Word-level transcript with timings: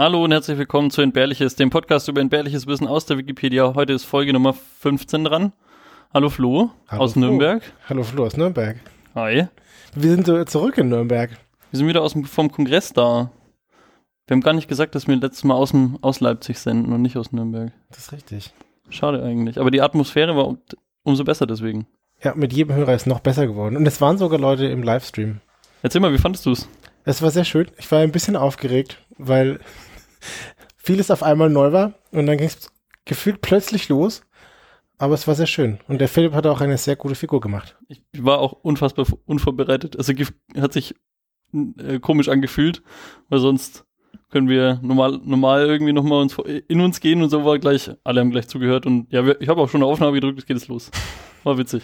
Hallo 0.00 0.22
und 0.22 0.30
herzlich 0.30 0.56
willkommen 0.56 0.92
zu 0.92 1.02
Entbehrliches, 1.02 1.56
dem 1.56 1.70
Podcast 1.70 2.06
über 2.06 2.20
entbehrliches 2.20 2.68
Wissen 2.68 2.86
aus 2.86 3.06
der 3.06 3.18
Wikipedia. 3.18 3.74
Heute 3.74 3.94
ist 3.94 4.04
Folge 4.04 4.32
Nummer 4.32 4.52
15 4.52 5.24
dran. 5.24 5.52
Hallo 6.14 6.28
Flo 6.28 6.70
Hallo 6.86 7.02
aus 7.02 7.14
Flo. 7.14 7.22
Nürnberg. 7.22 7.64
Hallo 7.88 8.04
Flo 8.04 8.26
aus 8.26 8.36
Nürnberg. 8.36 8.76
Hi. 9.16 9.48
Wir 9.96 10.10
sind 10.12 10.48
zurück 10.48 10.78
in 10.78 10.88
Nürnberg. 10.90 11.30
Wir 11.72 11.76
sind 11.76 11.88
wieder 11.88 12.02
aus 12.02 12.12
dem, 12.12 12.24
vom 12.26 12.52
Kongress 12.52 12.92
da. 12.92 13.32
Wir 14.28 14.36
haben 14.36 14.40
gar 14.40 14.52
nicht 14.52 14.68
gesagt, 14.68 14.94
dass 14.94 15.08
wir 15.08 15.16
letztes 15.16 15.42
Mal 15.42 15.54
aus, 15.54 15.72
dem, 15.72 15.98
aus 16.00 16.20
Leipzig 16.20 16.60
senden 16.60 16.92
und 16.92 17.02
nicht 17.02 17.16
aus 17.16 17.32
Nürnberg. 17.32 17.72
Das 17.90 17.98
ist 17.98 18.12
richtig. 18.12 18.52
Schade 18.90 19.20
eigentlich. 19.24 19.58
Aber 19.58 19.72
die 19.72 19.82
Atmosphäre 19.82 20.36
war 20.36 20.46
um, 20.46 20.58
umso 21.02 21.24
besser 21.24 21.48
deswegen. 21.48 21.88
Ja, 22.22 22.36
mit 22.36 22.52
jedem 22.52 22.76
Hörer 22.76 22.94
ist 22.94 23.08
noch 23.08 23.18
besser 23.18 23.48
geworden. 23.48 23.76
Und 23.76 23.84
es 23.88 24.00
waren 24.00 24.16
sogar 24.16 24.38
Leute 24.38 24.66
im 24.66 24.84
Livestream. 24.84 25.40
Erzähl 25.82 26.00
mal, 26.00 26.12
wie 26.12 26.18
fandest 26.18 26.46
du 26.46 26.52
es? 26.52 26.68
Es 27.04 27.20
war 27.20 27.32
sehr 27.32 27.44
schön. 27.44 27.68
Ich 27.78 27.90
war 27.90 27.98
ein 27.98 28.12
bisschen 28.12 28.36
aufgeregt, 28.36 29.02
weil 29.16 29.58
vieles 30.76 31.10
auf 31.10 31.22
einmal 31.22 31.50
neu 31.50 31.72
war. 31.72 31.94
Und 32.10 32.26
dann 32.26 32.38
ging 32.38 32.46
es 32.48 32.70
gefühlt 33.04 33.40
plötzlich 33.40 33.88
los. 33.88 34.22
Aber 34.98 35.14
es 35.14 35.28
war 35.28 35.36
sehr 35.36 35.46
schön. 35.46 35.78
Und 35.86 36.00
der 36.00 36.08
Philipp 36.08 36.32
hat 36.32 36.46
auch 36.46 36.60
eine 36.60 36.76
sehr 36.76 36.96
gute 36.96 37.14
Figur 37.14 37.40
gemacht. 37.40 37.76
Ich 37.86 38.02
war 38.18 38.38
auch 38.40 38.52
unfassbar 38.52 39.06
unvorbereitet. 39.26 39.96
Also 39.96 40.12
hat 40.56 40.72
sich 40.72 40.94
äh, 41.52 42.00
komisch 42.00 42.28
angefühlt, 42.28 42.82
weil 43.28 43.38
sonst 43.38 43.84
können 44.30 44.48
wir 44.48 44.80
normal, 44.82 45.20
normal 45.24 45.66
irgendwie 45.66 45.92
nochmal 45.92 46.20
uns 46.20 46.36
in 46.66 46.80
uns 46.80 47.00
gehen 47.00 47.22
und 47.22 47.30
so 47.30 47.44
war 47.44 47.58
gleich, 47.58 47.90
alle 48.04 48.20
haben 48.20 48.30
gleich 48.30 48.48
zugehört 48.48 48.84
und 48.84 49.10
ja, 49.10 49.24
wir, 49.24 49.40
ich 49.40 49.48
habe 49.48 49.60
auch 49.60 49.68
schon 49.70 49.82
eine 49.82 49.90
Aufnahme 49.90 50.14
gedrückt, 50.14 50.38
jetzt 50.38 50.46
geht 50.46 50.56
es 50.56 50.68
los. 50.68 50.90
War 51.44 51.56
witzig. 51.56 51.82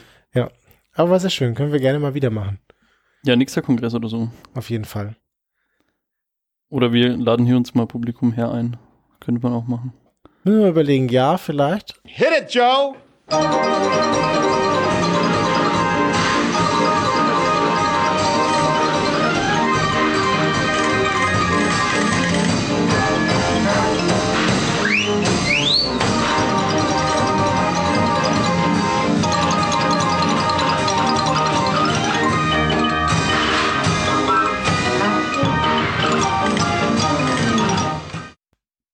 Aber 0.94 1.10
war 1.10 1.20
sehr 1.20 1.30
schön. 1.30 1.54
Können 1.54 1.72
wir 1.72 1.80
gerne 1.80 1.98
mal 1.98 2.14
wieder 2.14 2.30
machen. 2.30 2.60
Ja, 3.24 3.36
nächster 3.36 3.62
Kongress 3.62 3.94
oder 3.94 4.08
so. 4.08 4.30
Auf 4.54 4.70
jeden 4.70 4.84
Fall. 4.84 5.16
Oder 6.74 6.92
wir 6.92 7.16
laden 7.16 7.46
hier 7.46 7.56
uns 7.56 7.76
mal 7.76 7.86
Publikum 7.86 8.32
her 8.32 8.50
ein. 8.50 8.76
Könnte 9.20 9.40
man 9.40 9.52
auch 9.52 9.68
machen. 9.68 9.92
Müssen 10.42 10.58
wir 10.58 10.62
mal 10.64 10.70
überlegen, 10.70 11.08
ja, 11.08 11.38
vielleicht. 11.38 12.00
Hit 12.04 12.26
it, 12.36 12.52
Joe! 12.52 12.96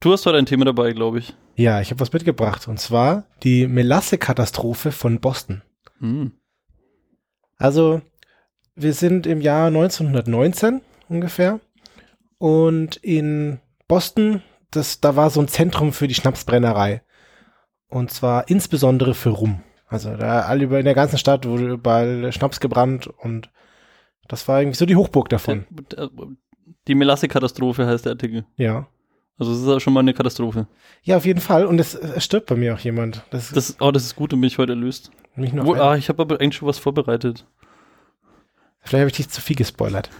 Du 0.03 0.13
hast 0.13 0.25
heute 0.25 0.39
ein 0.39 0.47
Thema 0.47 0.65
dabei, 0.65 0.93
glaube 0.93 1.19
ich. 1.19 1.35
Ja, 1.57 1.83
ich 1.83 1.91
habe 1.91 2.01
was 2.01 2.11
mitgebracht. 2.11 2.67
Und 2.69 2.81
zwar 2.81 3.25
die 3.43 3.67
Melasse-Katastrophe 3.67 4.93
von 4.93 5.21
Boston. 5.21 5.61
Hm. 5.99 6.33
Also, 7.59 8.01
wir 8.75 8.95
sind 8.95 9.27
im 9.27 9.43
Jahr 9.43 9.67
1919 9.67 10.81
ungefähr. 11.11 11.61
Und 12.39 12.97
in 12.97 13.61
Boston, 13.89 14.43
das, 14.71 15.03
da 15.03 15.17
war 15.17 15.29
so 15.29 15.41
ein 15.43 15.49
Zentrum 15.49 15.93
für 15.93 16.09
die 16.09 16.15
Schnapsbrennerei. 16.15 17.03
Und 17.89 18.11
zwar 18.11 18.49
insbesondere 18.49 19.13
für 19.13 19.31
Rum. 19.31 19.63
Also 19.87 20.17
da 20.17 20.43
all 20.43 20.63
über 20.63 20.79
in 20.79 20.87
der 20.87 20.95
ganzen 20.95 21.19
Stadt 21.19 21.45
wurde 21.45 21.73
überall 21.73 22.33
Schnaps 22.33 22.61
gebrannt 22.61 23.09
und 23.09 23.51
das 24.29 24.47
war 24.47 24.61
irgendwie 24.61 24.79
so 24.79 24.87
die 24.87 24.95
Hochburg 24.95 25.29
davon. 25.29 25.67
Die 26.87 26.95
Melasse-Katastrophe 26.95 27.87
heißt 27.87 28.05
der 28.05 28.13
Artikel. 28.13 28.47
Ja. 28.57 28.87
Also 29.41 29.53
es 29.53 29.61
ist 29.63 29.69
auch 29.69 29.81
schon 29.81 29.95
mal 29.95 30.01
eine 30.01 30.13
Katastrophe. 30.13 30.67
Ja, 31.03 31.17
auf 31.17 31.25
jeden 31.25 31.41
Fall. 31.41 31.65
Und 31.65 31.79
es, 31.81 31.95
es 31.95 32.25
stirbt 32.25 32.47
bei 32.47 32.57
mir 32.57 32.75
auch 32.75 32.79
jemand. 32.79 33.25
Das 33.31 33.45
ist 33.47 33.57
Das, 33.57 33.77
oh, 33.81 33.91
das 33.91 34.05
ist 34.05 34.15
gut, 34.15 34.33
dann 34.33 34.41
bin 34.41 34.49
ich 34.49 34.59
heute 34.59 34.73
erlöst. 34.73 35.11
nicht 35.35 35.55
nur 35.55 35.65
Wo, 35.65 35.75
ah, 35.75 35.97
ich 35.97 36.11
habe 36.11 36.21
aber 36.21 36.39
eigentlich 36.41 36.57
schon 36.57 36.69
was 36.69 36.79
vorbereitet. 36.79 37.47
Vielleicht 38.83 39.01
habe 39.01 39.11
ich 39.11 39.17
dich 39.17 39.31
zu 39.31 39.41
viel 39.41 39.57
gespoilert. 39.57 40.11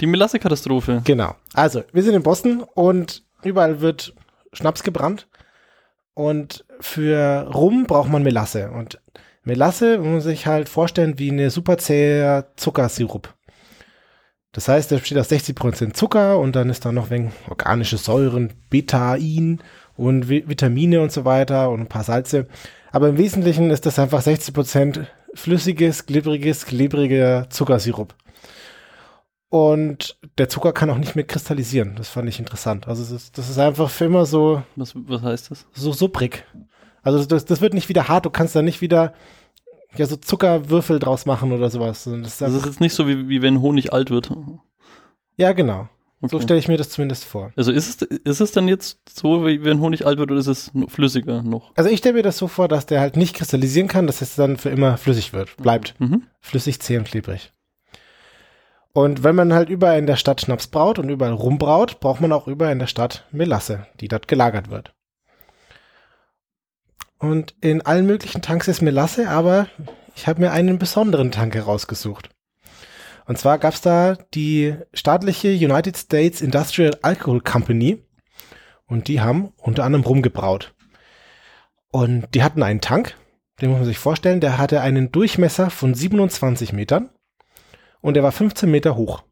Die 0.00 0.06
Melasse-Katastrophe. 0.06 1.02
Genau. 1.04 1.34
Also, 1.54 1.82
wir 1.92 2.04
sind 2.04 2.14
in 2.14 2.22
Boston 2.22 2.64
und 2.74 3.24
überall 3.42 3.80
wird 3.80 4.14
Schnaps 4.52 4.84
gebrannt. 4.84 5.26
Und 6.14 6.64
für 6.78 7.50
Rum 7.52 7.84
braucht 7.84 8.10
man 8.10 8.22
Melasse. 8.22 8.70
Und 8.70 9.00
Melasse 9.42 9.98
muss 9.98 10.06
man 10.06 10.20
sich 10.20 10.46
halt 10.46 10.68
vorstellen 10.68 11.18
wie 11.18 11.32
eine 11.32 11.50
super 11.50 11.78
zäher 11.78 12.52
Zuckersirup. 12.54 13.34
Das 14.52 14.68
heißt, 14.68 14.90
der 14.90 14.98
besteht 14.98 15.18
aus 15.18 15.30
60% 15.30 15.92
Zucker 15.92 16.38
und 16.38 16.56
dann 16.56 16.70
ist 16.70 16.84
da 16.84 16.92
noch 16.92 17.10
wegen 17.10 17.32
organische 17.48 17.98
Säuren, 17.98 18.54
Betain 18.70 19.60
und 19.96 20.28
Vi 20.28 20.48
Vitamine 20.48 21.00
und 21.02 21.12
so 21.12 21.24
weiter 21.24 21.70
und 21.70 21.80
ein 21.80 21.88
paar 21.88 22.04
Salze. 22.04 22.46
Aber 22.90 23.10
im 23.10 23.18
Wesentlichen 23.18 23.70
ist 23.70 23.84
das 23.84 23.98
einfach 23.98 24.22
60% 24.22 25.06
flüssiges, 25.34 26.06
glibberiges, 26.06 26.64
klebriger 26.64 27.50
Zuckersirup. 27.50 28.14
Und 29.50 30.18
der 30.36 30.48
Zucker 30.48 30.72
kann 30.72 30.90
auch 30.90 30.98
nicht 30.98 31.16
mehr 31.16 31.26
kristallisieren. 31.26 31.94
Das 31.96 32.08
fand 32.08 32.28
ich 32.28 32.38
interessant. 32.38 32.86
Also 32.86 33.02
das 33.02 33.12
ist, 33.12 33.38
das 33.38 33.48
ist 33.48 33.58
einfach 33.58 33.88
für 33.90 34.04
immer 34.06 34.26
so, 34.26 34.62
Was, 34.76 34.92
was 34.94 35.22
heißt 35.22 35.50
das? 35.50 35.66
so 35.72 35.92
supprig. 35.92 36.44
Also 37.02 37.24
das, 37.24 37.44
das 37.44 37.60
wird 37.60 37.72
nicht 37.74 37.88
wieder 37.88 38.08
hart. 38.08 38.26
Du 38.26 38.30
kannst 38.30 38.54
da 38.54 38.62
nicht 38.62 38.80
wieder 38.80 39.14
ja 39.98 40.06
so 40.06 40.16
Zuckerwürfel 40.16 40.98
draus 40.98 41.26
machen 41.26 41.52
oder 41.52 41.70
sowas. 41.70 42.04
Das 42.04 42.12
ist 42.14 42.22
Das 42.24 42.32
ist 42.34 42.42
einfach, 42.42 42.66
jetzt 42.66 42.80
nicht 42.80 42.94
so, 42.94 43.06
wie, 43.08 43.28
wie 43.28 43.42
wenn 43.42 43.60
Honig 43.60 43.92
alt 43.92 44.10
wird. 44.10 44.30
ja, 45.36 45.52
genau. 45.52 45.88
So 46.20 46.36
Okay. 46.38 46.42
stelle 46.42 46.58
ich 46.58 46.66
mir 46.66 46.76
das 46.76 46.88
zumindest 46.90 47.24
vor. 47.24 47.52
Also 47.54 47.70
ist 47.70 48.02
es, 48.02 48.18
ist 48.24 48.40
es 48.40 48.50
dann 48.50 48.66
jetzt 48.66 48.98
so, 49.08 49.46
wie 49.46 49.62
wenn 49.62 49.78
Honig 49.78 50.04
alt 50.04 50.18
wird, 50.18 50.32
oder 50.32 50.40
ist 50.40 50.48
es 50.48 50.72
flüssiger 50.88 51.44
noch? 51.44 51.70
Also 51.76 51.90
ich 51.90 51.98
stelle 51.98 52.14
mir 52.16 52.22
das 52.24 52.38
so 52.38 52.48
vor, 52.48 52.66
dass 52.66 52.86
der 52.86 53.00
halt 53.00 53.16
nicht 53.16 53.36
kristallisieren 53.36 53.86
kann, 53.86 54.08
dass 54.08 54.20
es 54.20 54.34
dann 54.34 54.56
für 54.56 54.70
immer 54.70 54.96
flüssig 54.96 55.32
wird. 55.32 55.56
Bleibt. 55.58 55.94
Mhm. 56.00 56.24
Flüssig, 56.40 56.80
zäh 56.80 56.98
und 56.98 57.04
klebrig. 57.04 57.52
Und 58.92 59.22
wenn 59.22 59.36
man 59.36 59.52
halt 59.52 59.68
überall 59.68 59.98
in 59.98 60.06
der 60.08 60.16
Stadt 60.16 60.40
Schnaps 60.40 60.66
braut 60.66 60.98
und 60.98 61.08
überall 61.08 61.34
rumbraut, 61.34 62.00
braucht 62.00 62.20
man 62.20 62.32
auch 62.32 62.48
überall 62.48 62.72
in 62.72 62.80
der 62.80 62.88
Stadt 62.88 63.24
Melasse, 63.30 63.86
die 64.00 64.08
dort 64.08 64.26
gelagert 64.26 64.70
wird. 64.70 64.92
Und 67.18 67.54
in 67.60 67.82
allen 67.82 68.06
möglichen 68.06 68.42
Tanks 68.42 68.68
ist 68.68 68.80
Melasse, 68.80 69.28
aber 69.28 69.68
ich 70.14 70.26
habe 70.26 70.40
mir 70.40 70.52
einen 70.52 70.78
besonderen 70.78 71.32
Tank 71.32 71.54
herausgesucht. 71.54 72.30
Und 73.26 73.38
zwar 73.38 73.58
gab 73.58 73.74
es 73.74 73.80
da 73.80 74.16
die 74.34 74.76
staatliche 74.94 75.48
United 75.48 75.96
States 75.96 76.40
Industrial 76.40 76.96
Alcohol 77.02 77.40
Company 77.40 78.02
und 78.86 79.08
die 79.08 79.20
haben 79.20 79.52
unter 79.58 79.84
anderem 79.84 80.04
rumgebraut. 80.04 80.74
Und 81.90 82.34
die 82.34 82.42
hatten 82.42 82.62
einen 82.62 82.80
Tank, 82.80 83.16
den 83.60 83.70
muss 83.70 83.78
man 83.78 83.86
sich 83.86 83.98
vorstellen, 83.98 84.40
der 84.40 84.56
hatte 84.56 84.80
einen 84.80 85.12
Durchmesser 85.12 85.70
von 85.70 85.94
27 85.94 86.72
Metern 86.72 87.10
und 88.00 88.14
der 88.14 88.22
war 88.22 88.32
15 88.32 88.70
Meter 88.70 88.96
hoch. 88.96 89.24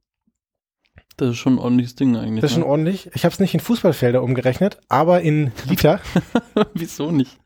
Das 1.17 1.31
ist 1.31 1.39
schon 1.39 1.55
ein 1.55 1.59
ordentliches 1.59 1.95
Ding 1.95 2.15
eigentlich. 2.17 2.43
Das 2.43 2.51
ist 2.51 2.55
schon 2.55 2.65
ne? 2.65 2.69
ordentlich. 2.69 3.11
Ich 3.15 3.25
habe 3.25 3.33
es 3.33 3.41
nicht 3.41 3.55
in 3.55 3.61
Fußballfelder 3.61 4.23
umgerechnet, 4.23 4.79
aber 4.89 5.23
in 5.23 5.51
Liter. 5.67 6.01
Wieso 6.75 7.11
nicht? 7.11 7.39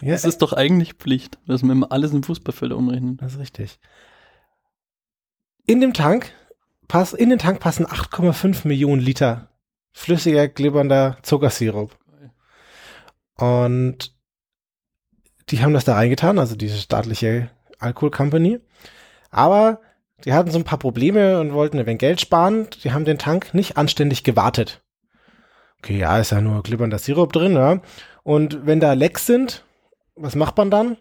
ja, 0.00 0.12
Das 0.12 0.24
ist 0.24 0.38
doch 0.38 0.52
eigentlich 0.52 0.94
Pflicht, 0.94 1.38
dass 1.46 1.62
wir 1.62 1.72
immer 1.72 1.90
alles 1.90 2.12
in 2.12 2.22
Fußballfelder 2.22 2.76
umrechnen. 2.76 3.16
das 3.16 3.34
ist 3.34 3.40
richtig. 3.40 3.80
In 5.66 5.80
dem 5.80 5.94
Tank 5.94 6.32
pass, 6.86 7.12
in 7.12 7.30
den 7.30 7.38
Tank 7.38 7.58
passen 7.58 7.86
8,5 7.86 8.68
Millionen 8.68 9.02
Liter 9.02 9.48
flüssiger, 9.92 10.46
glibbernder 10.48 11.18
Zuckersirup. 11.22 11.98
Und 13.36 14.14
die 15.48 15.62
haben 15.62 15.74
das 15.74 15.84
da 15.84 15.94
reingetan, 15.94 16.38
also 16.38 16.54
diese 16.54 16.78
staatliche 16.78 17.50
Alkohol 17.78 18.10
Company. 18.10 18.60
Aber 19.30 19.80
die 20.24 20.32
hatten 20.32 20.50
so 20.50 20.58
ein 20.58 20.64
paar 20.64 20.78
Probleme 20.78 21.40
und 21.40 21.52
wollten 21.52 21.78
ein 21.78 21.86
wenig 21.86 22.00
Geld 22.00 22.20
sparen. 22.20 22.68
Die 22.82 22.92
haben 22.92 23.04
den 23.04 23.18
Tank 23.18 23.54
nicht 23.54 23.76
anständig 23.76 24.24
gewartet. 24.24 24.80
Okay, 25.78 25.98
ja, 25.98 26.18
ist 26.18 26.30
ja 26.30 26.40
nur 26.40 26.62
glibbernder 26.62 26.98
Sirup 26.98 27.32
drin, 27.32 27.54
ja. 27.54 27.80
Und 28.22 28.66
wenn 28.66 28.80
da 28.80 28.92
Lecks 28.92 29.26
sind, 29.26 29.64
was 30.14 30.36
macht 30.36 30.56
man 30.56 30.70
dann? 30.70 30.96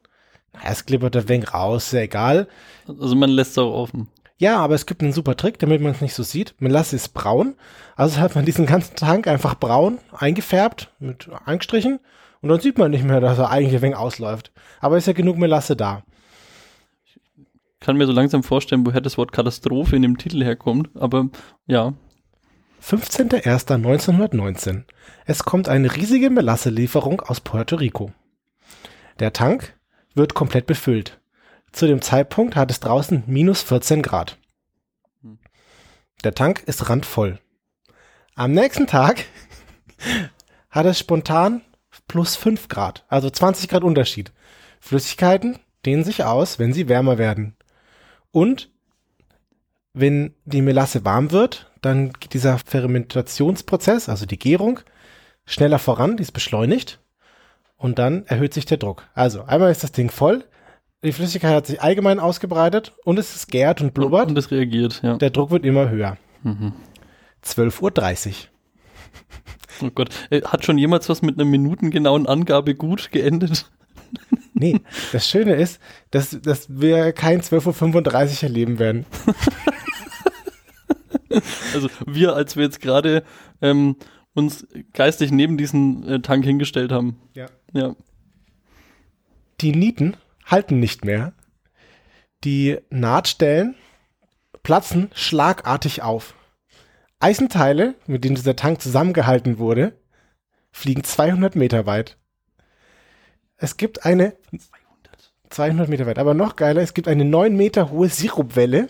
Na, 0.53 0.61
es 0.71 0.85
glibbert 0.85 1.15
ein 1.15 1.29
wenig 1.29 1.53
raus, 1.53 1.87
ist 1.87 1.93
ja 1.93 1.99
egal. 2.01 2.47
Also 2.87 3.15
man 3.15 3.29
lässt 3.29 3.51
es 3.51 3.57
auch 3.59 3.73
offen. 3.73 4.07
Ja, 4.37 4.57
aber 4.57 4.73
es 4.73 4.87
gibt 4.87 5.03
einen 5.03 5.13
super 5.13 5.37
Trick, 5.37 5.59
damit 5.59 5.81
man 5.81 5.91
es 5.91 6.01
nicht 6.01 6.15
so 6.15 6.23
sieht. 6.23 6.55
Melasse 6.57 6.95
ist 6.95 7.13
braun. 7.13 7.53
Also 7.95 8.19
hat 8.19 8.33
man 8.33 8.43
diesen 8.43 8.65
ganzen 8.65 8.95
Tank 8.95 9.27
einfach 9.27 9.53
braun 9.53 9.99
eingefärbt, 10.17 10.89
mit 10.97 11.29
angestrichen. 11.45 11.99
Und 12.41 12.49
dann 12.49 12.59
sieht 12.59 12.79
man 12.79 12.89
nicht 12.89 13.03
mehr, 13.03 13.21
dass 13.21 13.37
er 13.37 13.51
eigentlich 13.51 13.75
ein 13.75 13.83
wenig 13.83 13.97
ausläuft. 13.97 14.51
Aber 14.79 14.97
ist 14.97 15.05
ja 15.05 15.13
genug 15.13 15.37
Melasse 15.37 15.75
da. 15.75 16.01
Kann 17.81 17.97
mir 17.97 18.07
so 18.07 18.13
langsam 18.13 18.43
vorstellen, 18.43 18.85
woher 18.85 19.01
das 19.01 19.17
Wort 19.17 19.33
Katastrophe 19.33 19.97
in 19.97 20.03
dem 20.03 20.17
Titel 20.17 20.41
herkommt. 20.43 20.89
Aber 20.95 21.29
ja, 21.65 21.93
15.01.1919. 22.81 24.83
Es 25.25 25.43
kommt 25.43 25.67
eine 25.67 25.93
riesige 25.95 26.29
Melasse-Lieferung 26.29 27.19
aus 27.21 27.41
Puerto 27.41 27.75
Rico. 27.75 28.13
Der 29.19 29.33
Tank 29.33 29.77
wird 30.15 30.33
komplett 30.33 30.67
befüllt. 30.67 31.19
Zu 31.71 31.87
dem 31.87 32.01
Zeitpunkt 32.01 32.55
hat 32.55 32.71
es 32.71 32.79
draußen 32.79 33.23
minus 33.27 33.61
14 33.63 34.01
Grad. 34.01 34.37
Der 36.23 36.35
Tank 36.35 36.63
ist 36.65 36.89
randvoll. 36.89 37.39
Am 38.35 38.51
nächsten 38.51 38.87
Tag 38.87 39.25
hat 40.69 40.85
es 40.85 40.99
spontan 40.99 41.61
plus 42.07 42.35
5 42.35 42.67
Grad, 42.67 43.05
also 43.07 43.29
20 43.29 43.69
Grad 43.69 43.83
Unterschied. 43.83 44.31
Flüssigkeiten 44.79 45.59
dehnen 45.85 46.03
sich 46.03 46.23
aus, 46.23 46.59
wenn 46.59 46.73
sie 46.73 46.89
wärmer 46.89 47.17
werden. 47.17 47.55
Und 48.31 48.69
wenn 49.93 50.33
die 50.45 50.61
Melasse 50.61 51.03
warm 51.03 51.31
wird, 51.31 51.71
dann 51.81 52.13
geht 52.13 52.33
dieser 52.33 52.57
Fermentationsprozess, 52.59 54.07
also 54.07 54.25
die 54.25 54.39
Gärung, 54.39 54.79
schneller 55.45 55.79
voran, 55.79 56.17
die 56.17 56.23
ist 56.23 56.31
beschleunigt 56.31 56.99
und 57.77 57.99
dann 57.99 58.25
erhöht 58.27 58.53
sich 58.53 58.65
der 58.65 58.77
Druck. 58.77 59.07
Also 59.13 59.43
einmal 59.43 59.71
ist 59.71 59.83
das 59.83 59.91
Ding 59.91 60.09
voll, 60.09 60.45
die 61.03 61.13
Flüssigkeit 61.13 61.55
hat 61.55 61.65
sich 61.65 61.81
allgemein 61.81 62.19
ausgebreitet 62.19 62.93
und 63.03 63.17
es 63.17 63.35
ist 63.35 63.47
gärt 63.47 63.81
und 63.81 63.93
blubbert. 63.93 64.29
Und 64.29 64.37
es 64.37 64.51
reagiert, 64.51 65.01
ja. 65.01 65.17
Der 65.17 65.31
Druck 65.31 65.49
wird 65.49 65.65
immer 65.65 65.89
höher. 65.89 66.17
Mhm. 66.43 66.73
12.30 67.43 68.27
Uhr. 68.27 68.33
Oh 69.81 69.89
Gott. 69.95 70.09
Äh, 70.29 70.43
Hat 70.43 70.63
schon 70.63 70.77
jemals 70.77 71.09
was 71.09 71.23
mit 71.23 71.39
einer 71.39 71.49
minutengenauen 71.49 72.27
Angabe 72.27 72.75
gut 72.75 73.11
geendet? 73.11 73.71
Nee, 74.61 74.79
das 75.11 75.27
Schöne 75.27 75.55
ist, 75.55 75.79
dass, 76.11 76.39
dass 76.39 76.67
wir 76.69 77.13
kein 77.13 77.41
12.35 77.41 78.37
Uhr 78.37 78.43
erleben 78.43 78.77
werden. 78.77 79.05
Also 81.73 81.87
wir, 82.05 82.35
als 82.35 82.57
wir 82.57 82.65
jetzt 82.65 82.81
gerade 82.81 83.23
ähm, 83.61 83.95
uns 84.33 84.67
geistig 84.91 85.31
neben 85.31 85.55
diesen 85.55 86.05
äh, 86.05 86.19
Tank 86.19 86.43
hingestellt 86.43 86.91
haben. 86.91 87.21
Ja. 87.33 87.45
Ja. 87.71 87.95
Die 89.61 89.71
Nieten 89.71 90.17
halten 90.45 90.81
nicht 90.81 91.05
mehr. 91.05 91.31
Die 92.43 92.79
Nahtstellen 92.89 93.75
platzen 94.61 95.09
schlagartig 95.13 96.01
auf. 96.01 96.35
Eisenteile, 97.21 97.95
mit 98.07 98.25
denen 98.25 98.35
dieser 98.35 98.57
Tank 98.57 98.81
zusammengehalten 98.81 99.57
wurde, 99.57 99.97
fliegen 100.73 101.05
200 101.05 101.55
Meter 101.55 101.85
weit. 101.85 102.17
Es 103.61 103.77
gibt 103.77 104.05
eine 104.05 104.33
200 105.49 105.87
Meter 105.87 106.07
weit, 106.07 106.17
aber 106.17 106.33
noch 106.33 106.55
geiler, 106.55 106.81
es 106.81 106.95
gibt 106.95 107.07
eine 107.07 107.25
9 107.25 107.55
Meter 107.55 107.91
hohe 107.91 108.09
Sirupwelle, 108.09 108.89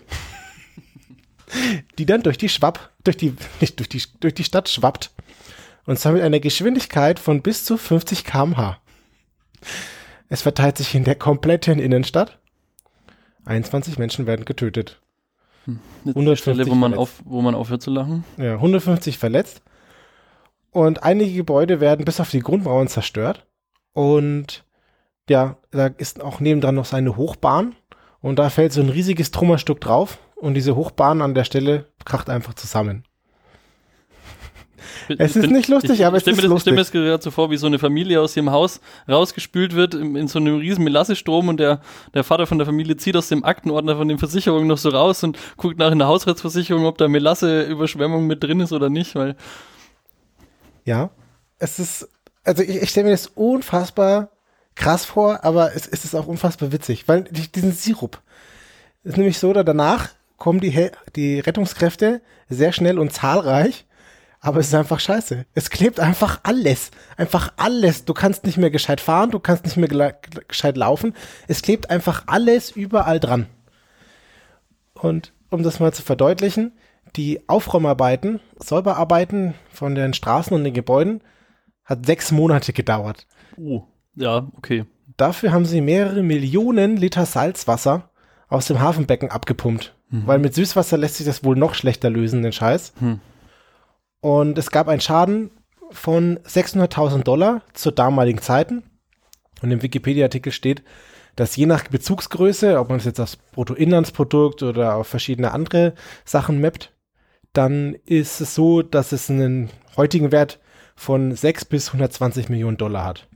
die 1.98 2.06
dann 2.06 2.22
durch 2.22 2.38
die 2.38 2.48
Schwapp, 2.48 2.90
durch 3.04 3.18
die, 3.18 3.36
nicht 3.60 3.78
durch 3.78 3.90
die, 3.90 4.02
durch 4.20 4.32
die 4.32 4.44
Stadt 4.44 4.70
schwappt. 4.70 5.10
Und 5.84 5.98
zwar 5.98 6.12
mit 6.12 6.22
einer 6.22 6.40
Geschwindigkeit 6.40 7.18
von 7.18 7.42
bis 7.42 7.64
zu 7.66 7.76
50 7.76 8.24
km/h. 8.24 8.78
Es 10.30 10.40
verteilt 10.40 10.78
sich 10.78 10.94
in 10.94 11.04
der 11.04 11.16
kompletten 11.16 11.78
Innenstadt. 11.78 12.38
21 13.44 13.98
Menschen 13.98 14.26
werden 14.26 14.46
getötet. 14.46 15.02
Die 15.66 16.08
150 16.08 16.54
Stelle, 16.54 16.66
wo 16.70 16.74
man, 16.74 16.92
verletzt. 16.92 16.98
auf, 16.98 17.22
wo 17.26 17.42
man 17.42 17.54
aufhört 17.54 17.82
zu 17.82 17.90
lachen. 17.90 18.24
Ja, 18.38 18.54
150 18.54 19.18
verletzt. 19.18 19.60
Und 20.70 21.02
einige 21.02 21.34
Gebäude 21.34 21.80
werden 21.80 22.06
bis 22.06 22.20
auf 22.20 22.30
die 22.30 22.40
Grundmauern 22.40 22.88
zerstört. 22.88 23.44
Und 23.92 24.64
ja, 25.28 25.56
da 25.70 25.86
ist 25.86 26.20
auch 26.22 26.40
nebendran 26.40 26.74
noch 26.74 26.84
seine 26.84 27.16
Hochbahn. 27.16 27.74
Und 28.20 28.38
da 28.38 28.50
fällt 28.50 28.72
so 28.72 28.80
ein 28.80 28.88
riesiges 28.88 29.30
Trümmerstück 29.30 29.80
drauf. 29.80 30.18
Und 30.36 30.54
diese 30.54 30.76
Hochbahn 30.76 31.22
an 31.22 31.34
der 31.34 31.44
Stelle 31.44 31.86
kracht 32.04 32.28
einfach 32.30 32.54
zusammen. 32.54 33.04
Es 35.16 35.36
ist 35.36 35.50
nicht 35.50 35.68
lustig, 35.68 36.04
aber 36.06 36.16
es 36.16 36.26
ist 36.26 36.26
das, 36.26 36.32
Ich 36.32 36.38
stelle 36.38 36.48
mir 36.48 36.54
lustig. 36.54 36.76
das 36.76 36.90
gerade 36.90 37.22
so 37.22 37.30
vor, 37.30 37.50
wie 37.50 37.56
so 37.56 37.66
eine 37.66 37.78
Familie 37.78 38.20
aus 38.20 38.36
ihrem 38.36 38.50
Haus 38.50 38.80
rausgespült 39.08 39.74
wird 39.74 39.94
in, 39.94 40.16
in 40.16 40.28
so 40.28 40.38
einem 40.38 40.58
riesen 40.58 40.84
Melassestrom 40.84 41.48
und 41.48 41.58
der, 41.60 41.80
der 42.14 42.24
Vater 42.24 42.46
von 42.46 42.58
der 42.58 42.66
Familie 42.66 42.96
zieht 42.96 43.16
aus 43.16 43.28
dem 43.28 43.44
Aktenordner 43.44 43.96
von 43.96 44.08
den 44.08 44.18
Versicherungen 44.18 44.66
noch 44.66 44.78
so 44.78 44.88
raus 44.90 45.22
und 45.22 45.38
guckt 45.56 45.78
nach 45.78 45.92
in 45.92 45.98
der 45.98 46.08
Hausratsversicherung, 46.08 46.84
ob 46.86 46.98
da 46.98 47.08
Melasse-Überschwemmung 47.08 48.26
mit 48.26 48.42
drin 48.42 48.60
ist 48.60 48.72
oder 48.72 48.90
nicht, 48.90 49.14
weil 49.14 49.36
Ja, 50.84 51.10
es 51.58 51.78
ist, 51.78 52.08
also 52.44 52.62
ich, 52.62 52.82
ich 52.82 52.90
stelle 52.90 53.06
mir 53.06 53.12
das 53.12 53.28
unfassbar 53.28 54.30
krass 54.74 55.04
vor, 55.04 55.44
aber 55.44 55.74
es, 55.74 55.86
es 55.86 56.04
ist 56.04 56.14
auch 56.14 56.26
unfassbar 56.26 56.72
witzig, 56.72 57.08
weil 57.08 57.24
die, 57.24 57.50
diesen 57.50 57.72
Sirup 57.72 58.20
ist 59.04 59.16
nämlich 59.16 59.38
so, 59.38 59.52
da 59.52 59.64
danach 59.64 60.10
kommen 60.38 60.60
die, 60.60 60.90
die 61.16 61.40
Rettungskräfte 61.40 62.20
sehr 62.48 62.72
schnell 62.72 62.98
und 62.98 63.12
zahlreich, 63.12 63.86
aber 64.40 64.58
es 64.58 64.68
ist 64.68 64.74
einfach 64.74 64.98
scheiße. 64.98 65.46
Es 65.54 65.70
klebt 65.70 66.00
einfach 66.00 66.40
alles, 66.42 66.90
einfach 67.16 67.52
alles. 67.56 68.04
Du 68.04 68.12
kannst 68.12 68.44
nicht 68.44 68.58
mehr 68.58 68.70
gescheit 68.70 69.00
fahren, 69.00 69.30
du 69.30 69.38
kannst 69.38 69.64
nicht 69.64 69.76
mehr 69.76 70.16
gescheit 70.48 70.76
laufen. 70.76 71.14
Es 71.46 71.62
klebt 71.62 71.90
einfach 71.90 72.24
alles 72.26 72.72
überall 72.72 73.20
dran. 73.20 73.46
Und 74.94 75.32
um 75.50 75.62
das 75.62 75.78
mal 75.78 75.92
zu 75.92 76.02
verdeutlichen, 76.02 76.72
die 77.14 77.48
Aufräumarbeiten, 77.48 78.40
Säuberarbeiten 78.58 79.54
von 79.72 79.94
den 79.94 80.12
Straßen 80.12 80.56
und 80.56 80.64
den 80.64 80.74
Gebäuden 80.74 81.22
hat 81.92 82.06
sechs 82.06 82.32
Monate 82.32 82.72
gedauert. 82.72 83.26
oh, 83.56 83.84
ja, 84.14 84.48
okay. 84.56 84.84
Dafür 85.16 85.52
haben 85.52 85.66
sie 85.66 85.80
mehrere 85.80 86.22
Millionen 86.22 86.96
Liter 86.96 87.26
Salzwasser 87.26 88.10
aus 88.48 88.66
dem 88.66 88.80
Hafenbecken 88.80 89.30
abgepumpt. 89.30 89.94
Weil 90.26 90.38
mit 90.38 90.54
Süßwasser 90.54 90.98
lässt 90.98 91.16
sich 91.16 91.26
das 91.26 91.42
wohl 91.42 91.56
noch 91.56 91.74
schlechter 91.74 92.10
lösen, 92.10 92.42
den 92.42 92.52
Scheiß. 92.52 92.92
Hm. 92.98 93.20
Und 94.20 94.58
es 94.58 94.70
gab 94.70 94.88
einen 94.88 95.00
Schaden 95.00 95.50
von 95.90 96.38
600.000 96.40 97.22
Dollar 97.22 97.62
zu 97.72 97.90
damaligen 97.90 98.40
Zeiten. 98.40 98.82
Und 99.62 99.70
im 99.70 99.82
Wikipedia-Artikel 99.82 100.52
steht, 100.52 100.82
dass 101.34 101.56
je 101.56 101.64
nach 101.64 101.88
Bezugsgröße, 101.88 102.78
ob 102.78 102.90
man 102.90 102.98
es 102.98 103.06
jetzt 103.06 103.20
aufs 103.20 103.36
Bruttoinlandsprodukt 103.36 104.62
oder 104.62 104.96
auf 104.96 105.06
verschiedene 105.06 105.52
andere 105.52 105.94
Sachen 106.26 106.60
mappt, 106.60 106.92
dann 107.54 107.94
ist 108.04 108.40
es 108.40 108.54
so, 108.54 108.82
dass 108.82 109.12
es 109.12 109.30
einen 109.30 109.70
heutigen 109.96 110.30
Wert 110.30 110.60
von 110.96 111.34
6 111.34 111.64
bis 111.66 111.88
120 111.88 112.48
Millionen 112.48 112.76
Dollar 112.76 113.04
hat. 113.04 113.28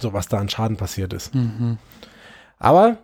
So 0.00 0.12
was 0.12 0.28
da 0.28 0.38
an 0.38 0.48
Schaden 0.48 0.76
passiert 0.76 1.12
ist. 1.12 1.34
Mhm. 1.34 1.78
Aber 2.58 2.98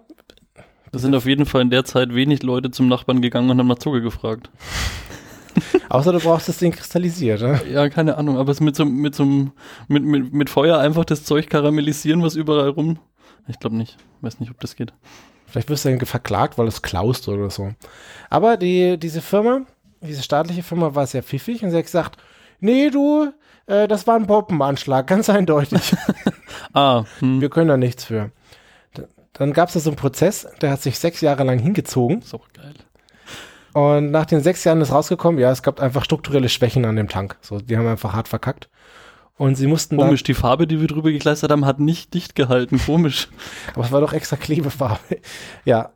Da 0.92 0.98
sind 1.00 1.14
auf 1.14 1.26
jeden 1.26 1.44
Fall 1.46 1.62
in 1.62 1.70
der 1.70 1.84
Zeit 1.84 2.14
wenig 2.14 2.42
Leute 2.44 2.70
zum 2.70 2.86
Nachbarn 2.88 3.20
gegangen 3.20 3.50
und 3.50 3.58
haben 3.58 3.66
nach 3.66 3.78
Zucker 3.78 4.00
gefragt. 4.00 4.48
außer 5.88 6.12
du 6.12 6.20
brauchst 6.20 6.48
das 6.48 6.58
Ding 6.58 6.72
kristallisiert. 6.72 7.40
Ne? 7.40 7.60
Ja, 7.70 7.88
keine 7.88 8.16
Ahnung, 8.16 8.38
aber 8.38 8.52
es 8.52 8.60
mit 8.60 8.76
so, 8.76 8.84
mit 8.84 9.14
so 9.14 9.22
einem- 9.24 9.52
mit, 9.88 10.04
mit, 10.04 10.32
mit 10.32 10.50
Feuer 10.50 10.78
einfach 10.78 11.04
das 11.04 11.24
Zeug 11.24 11.48
karamellisieren, 11.50 12.22
was 12.22 12.34
überall 12.36 12.68
rum. 12.70 12.98
Ich 13.48 13.58
glaube 13.58 13.76
nicht. 13.76 13.96
Weiß 14.20 14.40
nicht, 14.40 14.50
ob 14.50 14.60
das 14.60 14.76
geht. 14.76 14.92
Vielleicht 15.46 15.68
wirst 15.68 15.84
du 15.84 15.90
dann 15.90 16.06
verklagt, 16.06 16.58
weil 16.58 16.66
du 16.66 16.70
es 16.70 16.82
klaust 16.82 17.28
oder 17.28 17.50
so. 17.50 17.72
Aber 18.30 18.56
die, 18.56 18.98
diese 18.98 19.20
Firma, 19.20 19.62
diese 20.00 20.22
staatliche 20.22 20.62
Firma 20.62 20.94
war 20.94 21.06
sehr 21.06 21.22
pfiffig 21.22 21.62
und 21.62 21.70
sie 21.70 21.76
hat 21.76 21.84
gesagt, 21.84 22.16
nee, 22.60 22.90
du, 22.90 23.32
äh, 23.66 23.88
das 23.88 24.06
war 24.06 24.16
ein 24.16 24.26
Bombenanschlag, 24.26 25.06
ganz 25.06 25.28
eindeutig. 25.28 25.94
Ah, 26.72 27.04
hm. 27.20 27.40
Wir 27.40 27.50
können 27.50 27.68
da 27.68 27.76
nichts 27.76 28.04
für. 28.04 28.30
Dann 29.32 29.52
gab 29.52 29.68
es 29.68 29.74
da 29.74 29.80
so 29.80 29.90
einen 29.90 29.96
Prozess, 29.96 30.46
der 30.60 30.70
hat 30.70 30.82
sich 30.82 30.98
sechs 30.98 31.20
Jahre 31.20 31.44
lang 31.44 31.58
hingezogen. 31.58 32.22
auch 32.32 32.48
geil. 32.52 32.74
Und 33.74 34.12
nach 34.12 34.26
den 34.26 34.40
sechs 34.40 34.62
Jahren 34.64 34.80
ist 34.80 34.92
rausgekommen, 34.92 35.40
ja, 35.40 35.50
es 35.50 35.62
gab 35.62 35.80
einfach 35.80 36.04
strukturelle 36.04 36.48
Schwächen 36.48 36.84
an 36.84 36.96
dem 36.96 37.08
Tank. 37.08 37.36
So, 37.40 37.58
die 37.58 37.76
haben 37.76 37.86
einfach 37.86 38.12
hart 38.12 38.28
verkackt. 38.28 38.68
Und 39.36 39.56
sie 39.56 39.66
mussten 39.66 39.96
Komisch, 39.96 40.22
die 40.22 40.34
Farbe, 40.34 40.68
die 40.68 40.80
wir 40.80 40.86
drüber 40.86 41.10
gekleistert 41.10 41.50
haben, 41.50 41.64
hat 41.64 41.80
nicht 41.80 42.14
dicht 42.14 42.36
gehalten. 42.36 42.78
Komisch. 42.78 43.28
aber 43.74 43.84
es 43.84 43.92
war 43.92 44.00
doch 44.00 44.12
extra 44.12 44.36
Klebefarbe. 44.36 45.18
ja. 45.64 45.92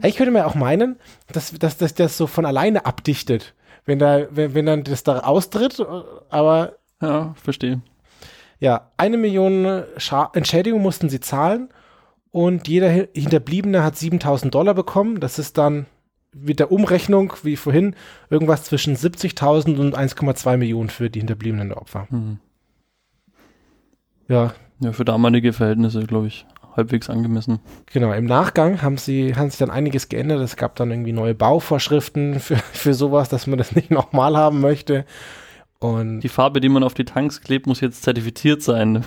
Eigentlich 0.00 0.16
könnte 0.16 0.32
ja 0.38 0.46
auch 0.46 0.54
meinen, 0.54 0.96
dass, 1.32 1.50
dass, 1.50 1.76
dass 1.76 1.94
das 1.94 2.16
so 2.16 2.28
von 2.28 2.46
alleine 2.46 2.86
abdichtet. 2.86 3.54
Wenn 3.84 3.98
da, 3.98 4.28
wenn, 4.30 4.54
wenn 4.54 4.66
dann 4.66 4.84
das 4.84 5.02
da 5.02 5.20
austritt, 5.20 5.84
aber 6.28 6.76
Ja, 7.02 7.34
verstehe. 7.42 7.80
Ja, 8.58 8.90
eine 8.96 9.16
Million 9.18 9.82
Scha 9.98 10.30
Entschädigung 10.34 10.80
mussten 10.82 11.08
sie 11.10 11.20
zahlen 11.20 11.68
und 12.30 12.68
jeder 12.68 12.88
Hi- 12.90 13.08
Hinterbliebene 13.14 13.82
hat 13.82 13.96
7000 13.96 14.54
Dollar 14.54 14.74
bekommen. 14.74 15.20
Das 15.20 15.38
ist 15.38 15.58
dann 15.58 15.86
mit 16.34 16.58
der 16.58 16.72
Umrechnung, 16.72 17.32
wie 17.42 17.56
vorhin, 17.56 17.94
irgendwas 18.30 18.64
zwischen 18.64 18.94
70.000 18.96 19.78
und 19.78 19.96
1,2 19.96 20.56
Millionen 20.56 20.90
für 20.90 21.08
die 21.10 21.20
Hinterbliebenen 21.20 21.68
der 21.68 21.78
Opfer. 21.78 22.06
Hm. 22.10 22.38
Ja, 24.28 24.52
Ja, 24.80 24.92
für 24.92 25.04
damalige 25.04 25.52
Verhältnisse, 25.52 26.00
glaube 26.04 26.26
ich, 26.26 26.46
halbwegs 26.76 27.08
angemessen. 27.08 27.60
genau. 27.86 28.12
Im 28.12 28.26
Nachgang 28.26 28.82
haben 28.82 28.98
sie, 28.98 29.34
haben 29.34 29.48
sich 29.50 29.58
dann 29.58 29.70
einiges 29.70 30.08
geändert. 30.10 30.40
Es 30.40 30.56
gab 30.56 30.76
dann 30.76 30.90
irgendwie 30.90 31.12
neue 31.12 31.34
Bauvorschriften 31.34 32.40
für, 32.40 32.56
für 32.56 32.92
sowas, 32.92 33.28
dass 33.30 33.46
man 33.46 33.56
das 33.58 33.74
nicht 33.74 33.90
nochmal 33.90 34.36
haben 34.36 34.60
möchte. 34.60 35.06
Und 35.94 36.20
Die 36.20 36.28
Farbe, 36.28 36.60
die 36.60 36.68
man 36.68 36.82
auf 36.82 36.94
die 36.94 37.04
Tanks 37.04 37.40
klebt, 37.40 37.66
muss 37.66 37.80
jetzt 37.80 38.02
zertifiziert 38.02 38.62
sein. 38.62 39.04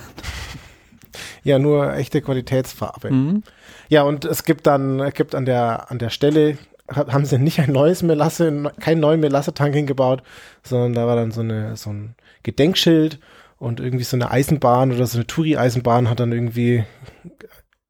ja, 1.43 1.59
nur 1.59 1.93
echte 1.95 2.21
Qualitätsfarbe. 2.21 3.11
Mhm. 3.11 3.43
Ja, 3.89 4.03
und 4.03 4.25
es 4.25 4.43
gibt 4.43 4.67
dann, 4.67 4.99
es 4.99 5.13
gibt 5.13 5.35
an 5.35 5.45
der, 5.45 5.89
an 5.91 5.99
der 5.99 6.09
Stelle, 6.09 6.57
ha- 6.93 7.11
haben 7.11 7.25
sie 7.25 7.37
nicht 7.39 7.59
ein 7.59 7.71
neues 7.71 8.03
Melasse, 8.03 8.71
keinen 8.79 8.99
neuen 9.01 9.19
Melassetank 9.19 9.73
hingebaut, 9.73 10.21
sondern 10.63 10.93
da 10.93 11.07
war 11.07 11.15
dann 11.15 11.31
so 11.31 11.41
eine, 11.41 11.75
so 11.75 11.89
ein 11.91 12.15
Gedenkschild 12.43 13.19
und 13.57 13.79
irgendwie 13.79 14.03
so 14.05 14.15
eine 14.15 14.31
Eisenbahn 14.31 14.91
oder 14.91 15.05
so 15.07 15.17
eine 15.17 15.27
Touri-Eisenbahn 15.27 16.09
hat 16.09 16.19
dann 16.19 16.31
irgendwie 16.31 16.83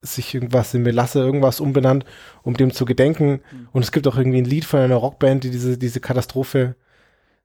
sich 0.01 0.33
irgendwas 0.33 0.73
in 0.73 0.83
Melasse 0.83 1.19
irgendwas 1.19 1.59
umbenannt, 1.59 2.05
um 2.43 2.55
dem 2.55 2.71
zu 2.71 2.85
gedenken. 2.85 3.41
Und 3.73 3.83
es 3.83 3.91
gibt 3.91 4.07
auch 4.07 4.17
irgendwie 4.17 4.37
ein 4.37 4.45
Lied 4.45 4.63
von 4.63 4.79
einer 4.79 4.95
Rockband, 4.95 5.43
die 5.43 5.51
diese, 5.51 5.77
diese 5.77 5.99
Katastrophe 5.99 6.75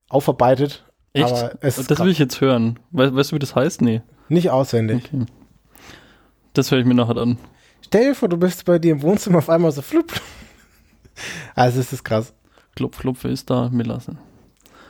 aufarbeitet. 0.09 0.85
Echt? 1.15 1.27
Aber 1.33 1.53
es 1.61 1.77
das 1.77 1.99
will 2.01 2.11
ich 2.11 2.19
jetzt 2.19 2.41
hören. 2.41 2.79
We 2.91 3.15
weißt 3.15 3.31
du, 3.33 3.37
wie 3.37 3.39
das 3.41 3.55
heißt? 3.55 3.81
Nee. 3.83 4.03
nicht 4.29 4.51
auswendig. 4.51 5.05
Okay. 5.13 5.25
Das 6.53 6.71
höre 6.71 6.79
ich 6.81 6.85
mir 6.87 6.95
nachher 6.95 7.17
an. 7.17 7.39
Stell 7.83 8.09
dir 8.09 8.15
vor, 8.15 8.29
du 8.29 8.37
bist 8.37 8.65
bei 8.65 8.79
dir 8.79 8.93
im 8.93 9.03
Wohnzimmer 9.03 9.39
auf 9.39 9.49
einmal 9.51 9.73
so 9.73 9.81
flupp. 9.83 10.13
Also 11.55 11.79
es 11.79 11.93
ist 11.93 12.03
krass. 12.03 12.35
Klopf, 12.75 12.99
klopf, 12.99 13.25
ist 13.25 13.49
da? 13.49 13.69
Melasse. 13.71 14.17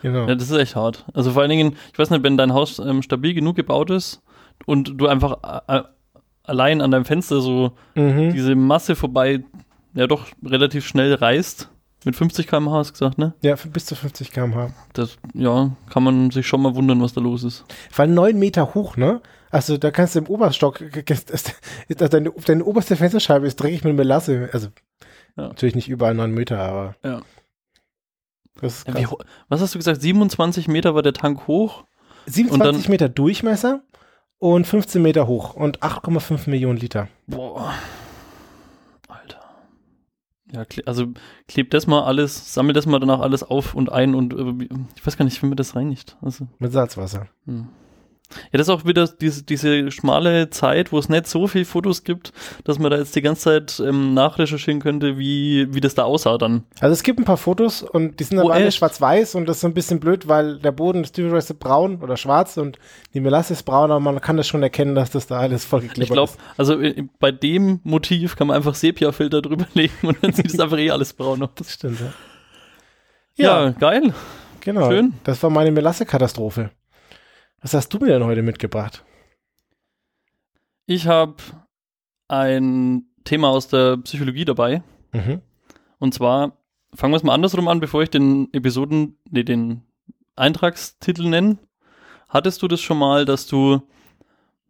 Genau. 0.01 0.27
Ja, 0.27 0.35
das 0.35 0.51
ist 0.51 0.57
echt 0.57 0.75
hart. 0.75 1.05
Also 1.13 1.33
vor 1.33 1.43
allen 1.43 1.51
Dingen, 1.51 1.77
ich 1.93 1.99
weiß 1.99 2.09
nicht, 2.09 2.23
wenn 2.23 2.39
dein 2.39 2.55
Haus 2.55 2.79
ähm, 2.79 3.03
stabil 3.03 3.35
genug 3.35 3.57
gebaut 3.57 3.91
ist 3.91 4.23
und 4.65 4.95
du 4.99 5.07
einfach 5.07 5.63
äh, 5.69 5.83
allein 6.45 6.81
an 6.81 6.91
deinem 6.91 7.05
Fenster 7.05 7.43
so 7.43 7.73
Mhm. 7.95 8.33
diese 8.33 8.55
Masse 8.55 8.97
vorbei, 8.97 9.45
ja 9.93 10.07
doch 10.07 10.29
relativ 10.43 10.87
schnell 10.87 11.13
reißt. 11.13 11.69
Mit 12.05 12.17
50 12.17 12.47
km/h 12.47 12.77
hast 12.77 12.89
du 12.91 12.93
gesagt, 12.93 13.19
ne? 13.19 13.35
Ja, 13.43 13.55
bis 13.73 13.87
zu 13.87 13.95
50 13.95 14.31
km/h. 14.31 14.71
Das, 14.93 15.17
ja, 15.33 15.71
kann 15.91 16.03
man 16.03 16.31
sich 16.31 16.47
schon 16.47 16.61
mal 16.63 16.75
wundern, 16.75 17.01
was 17.01 17.15
da 17.15 17.21
los 17.21 17.45
ist. 17.45 17.65
Allem 17.97 18.15
neun 18.15 18.39
Meter 18.39 18.75
hoch, 18.75 18.97
ne? 18.97 19.21
Also 19.51 19.79
da 19.79 19.91
kannst 19.91 20.15
du 20.15 20.19
im 20.19 20.27
Oberstock, 20.27 20.83
deine, 21.89 22.31
deine 22.31 22.65
oberste 22.65 22.97
Fensterscheibe 22.97 23.47
ist 23.47 23.57
dreckig 23.57 23.85
mit 23.85 23.97
Melasse. 23.97 24.51
Also 24.53 24.69
Ja. 25.37 25.49
natürlich 25.49 25.75
nicht 25.77 25.89
überall 25.89 26.15
neun 26.15 26.33
Meter, 26.33 26.59
aber 26.59 26.97
Ja. 27.05 27.23
Ja, 28.63 28.69
wie, 28.97 29.07
was 29.49 29.61
hast 29.61 29.75
du 29.75 29.79
gesagt? 29.79 30.01
27 30.01 30.69
Meter 30.69 30.95
war 30.95 31.03
der 31.03 31.13
Tank 31.13 31.47
hoch? 31.49 31.85
27 32.27 32.85
und 32.85 32.89
Meter 32.89 33.09
Durchmesser 33.09 33.83
und 34.39 34.67
15 34.67 35.03
Meter 35.03 35.27
hoch 35.27 35.55
und 35.55 35.81
8,5 35.83 36.49
Millionen 36.49 36.79
Liter. 36.79 37.09
Boah. 37.27 37.75
Ja, 40.55 40.65
also 40.87 41.07
klebt 41.49 41.75
das 41.75 41.89
mal 41.89 42.05
alles, 42.05 42.55
sammelt 42.55 42.77
das 42.77 42.87
mal 42.87 43.01
danach 43.01 43.19
alles 43.19 43.43
auf 43.43 43.75
und 43.75 43.91
ein 43.91 44.15
und 44.15 44.33
äh, 44.35 44.69
ich 44.95 45.05
weiß 45.05 45.17
gar 45.17 45.25
nicht, 45.25 45.43
wie 45.43 45.47
man 45.47 45.57
das 45.57 45.75
reinigt. 45.75 46.17
Also, 46.23 46.47
Mit 46.61 46.73
Salzwasser. 46.73 47.27
hm. 47.47 47.69
Ja, 48.53 48.59
das 48.59 48.69
ist 48.69 48.71
auch 48.71 48.85
wieder 48.85 49.07
diese, 49.09 49.43
diese 49.43 49.91
schmale 49.91 50.51
Zeit, 50.51 50.93
wo 50.93 50.99
es 50.99 51.09
nicht 51.09 51.27
so 51.27 51.47
viel 51.47 51.65
Fotos 51.65 52.05
gibt, 52.05 52.33
dass 52.65 52.79
man 52.79 52.91
da 52.91 52.99
jetzt 52.99 53.15
die 53.17 53.23
ganze 53.23 53.43
Zeit 53.43 53.81
ähm, 53.87 54.15
nachrecherchieren 54.15 54.81
könnte, 54.81 55.19
wie, 55.19 55.73
wie 55.75 55.81
das 55.81 55.95
da 55.95 56.05
aussah 56.05 56.39
dann. 56.39 56.65
Also 56.81 56.93
es 56.93 57.03
gibt 57.03 57.19
ein 57.19 57.25
paar 57.25 57.37
Fotos 57.37 57.83
und 57.83 58.21
die 58.21 58.25
sind 58.25 58.39
Oh, 58.39 58.43
aber 58.43 58.55
alle 58.55 58.73
schwarz-weiß 58.73 59.35
und 59.35 59.47
das 59.47 59.57
ist 59.57 59.61
so 59.63 59.69
ein 59.69 59.75
bisschen 59.75 60.01
blöd, 60.01 60.29
weil 60.29 60.59
der 60.59 60.73
Boden 60.73 61.03
ist 61.05 61.13
typischerweise 61.15 61.55
braun 61.55 62.01
oder 62.03 62.17
schwarz 62.17 62.57
und 62.57 62.79
die 63.15 63.21
Melasse 63.21 63.53
ist 63.53 63.63
braun, 63.65 63.91
aber 63.91 64.01
man 64.01 64.21
kann 64.21 64.37
das 64.37 64.47
schon 64.47 64.63
erkennen, 64.63 64.95
dass 64.95 65.11
das 65.11 65.27
da 65.27 65.39
alles 65.39 65.65
voll 65.65 65.81
Ich 65.83 65.89
geklebt 65.89 66.13
glaube, 66.13 66.33
ist. 66.33 66.39
also 66.57 66.81
äh, 66.81 67.05
bei 67.21 67.33
dem 67.33 67.81
Motiv 67.85 68.37
kann 68.37 68.49
man 68.49 68.57
einfach 68.57 68.75
Sepia-Filter 68.75 69.43
drüber 69.43 69.67
legen 69.75 69.93
und 70.03 70.19
dann 70.23 70.33
sieht 70.33 70.47
es 70.53 70.59
einfach 70.61 70.79
eh 70.79 70.91
alles 70.91 71.13
braun 71.13 71.43
aus. 71.43 71.51
Das 71.57 71.73
stimmt, 71.73 72.01
ja. 72.01 72.13
Ja, 73.37 73.65
Ja, 73.67 73.71
geil. 73.73 74.15
genau. 74.61 74.91
schön. 74.91 75.15
Das 75.25 75.43
war 75.43 75.51
meine 75.51 75.73
Melasse-Katastrophe. 75.73 76.71
Was 77.65 77.73
hast 77.73 77.89
du 77.95 77.99
mir 77.99 78.09
denn 78.09 78.25
heute 78.25 78.43
mitgebracht? 78.43 79.07
Ich 80.85 81.07
habe 81.07 81.37
ein 82.29 83.07
Thema 83.25 83.49
aus 83.49 83.69
der 83.69 83.97
Psychologie 83.97 84.45
dabei. 84.45 84.83
Mhm. 85.13 85.41
Und 85.99 86.13
zwar 86.13 86.59
fangen 86.93 87.15
wir 87.15 87.17
es 87.17 87.23
mal 87.23 87.33
andersrum 87.33 87.69
an, 87.69 87.81
bevor 87.81 88.03
ich 88.03 88.11
den 88.11 88.53
Episoden, 88.53 89.17
nee, 89.31 89.45
den 89.45 89.81
Eintragstitel 90.37 91.27
nenne. 91.27 91.57
Hattest 92.29 92.61
du 92.61 92.69
das 92.69 92.83
schon 92.83 92.99
mal, 92.99 93.25
dass 93.25 93.47
du, 93.47 93.81